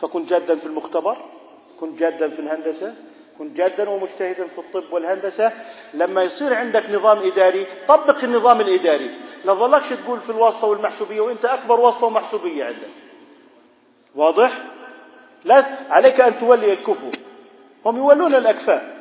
[0.00, 1.16] فكن جادا في المختبر
[1.80, 2.94] كن جادا في الهندسة
[3.38, 5.52] كن جادا ومجتهدا في الطب والهندسة.
[5.94, 9.20] لما يصير عندك نظام إداري طبق النظام الإداري.
[9.44, 12.88] لا ظلكش تقول في الواسطة والمحسوبية وأنت أكبر واسطة ومحسوبية عندك.
[14.14, 14.50] واضح؟
[15.44, 17.10] لا عليك أن تولي الكفو.
[17.84, 18.96] هم يولون الأكفاء.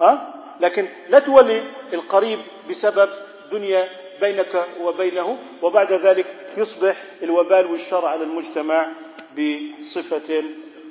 [0.00, 2.38] ها؟ لكن لا تولي القريب
[2.68, 3.10] بسبب
[3.52, 3.88] دنيا
[4.20, 8.92] بينك وبينه وبعد ذلك يصبح الوبال والشر على المجتمع
[9.38, 10.44] بصفة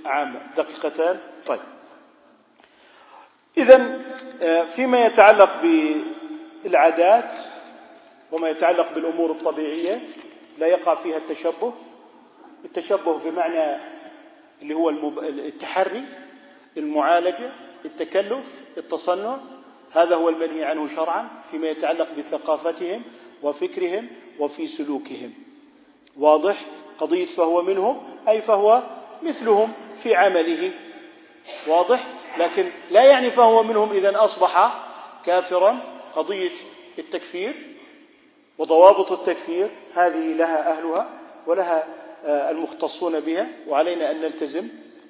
[0.06, 0.42] عامة.
[0.58, 1.20] دقيقتان.
[1.48, 1.60] طيب.
[3.58, 4.00] إذا
[4.42, 5.62] آه، فيما يتعلق
[6.64, 7.32] بالعادات
[8.32, 10.02] وما يتعلق بالأمور الطبيعية
[10.58, 11.74] لا يقع فيها التشبه.
[12.66, 13.78] التشبه بمعنى
[14.62, 16.04] اللي هو التحري
[16.78, 17.52] المعالجة
[17.86, 18.46] التكلف
[18.78, 19.38] التصنع.
[19.92, 23.04] هذا هو المنهي عنه شرعا فيما يتعلق بثقافتهم
[23.44, 24.08] وفكرهم
[24.40, 25.34] وفي سلوكهم.
[26.18, 26.66] واضح؟
[26.98, 28.84] قضية فهو منهم أي فهو
[29.24, 29.72] مثلهم
[30.04, 30.72] في عمله.
[31.68, 34.84] واضح؟ لكن لا يعني فهو منهم اذا أصبح
[35.26, 36.00] كافرا.
[36.16, 36.52] قضية
[37.00, 37.76] التكفير
[38.58, 41.10] وضوابط التكفير هذه لها أهلها
[41.48, 41.88] ولها
[42.24, 44.68] آه، المختصون بها وعلينا أن نلتزم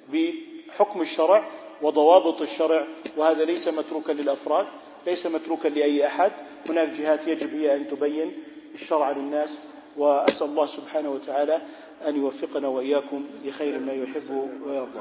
[0.08, 1.48] بحكم الشرع
[1.82, 4.66] وضوابط الشرع وهذا ليس متروكا للأفراد.
[5.06, 6.32] ليس متروكا لأي أحد.
[6.68, 8.32] هناك جهات يجب هي أن تبين
[8.74, 9.58] الشرع للناس
[9.96, 11.62] وأسأل الله سبحانه وتعالى
[12.08, 14.30] أن يوفقنا وإياكم لخير ما يحب
[14.66, 15.00] ويرضى.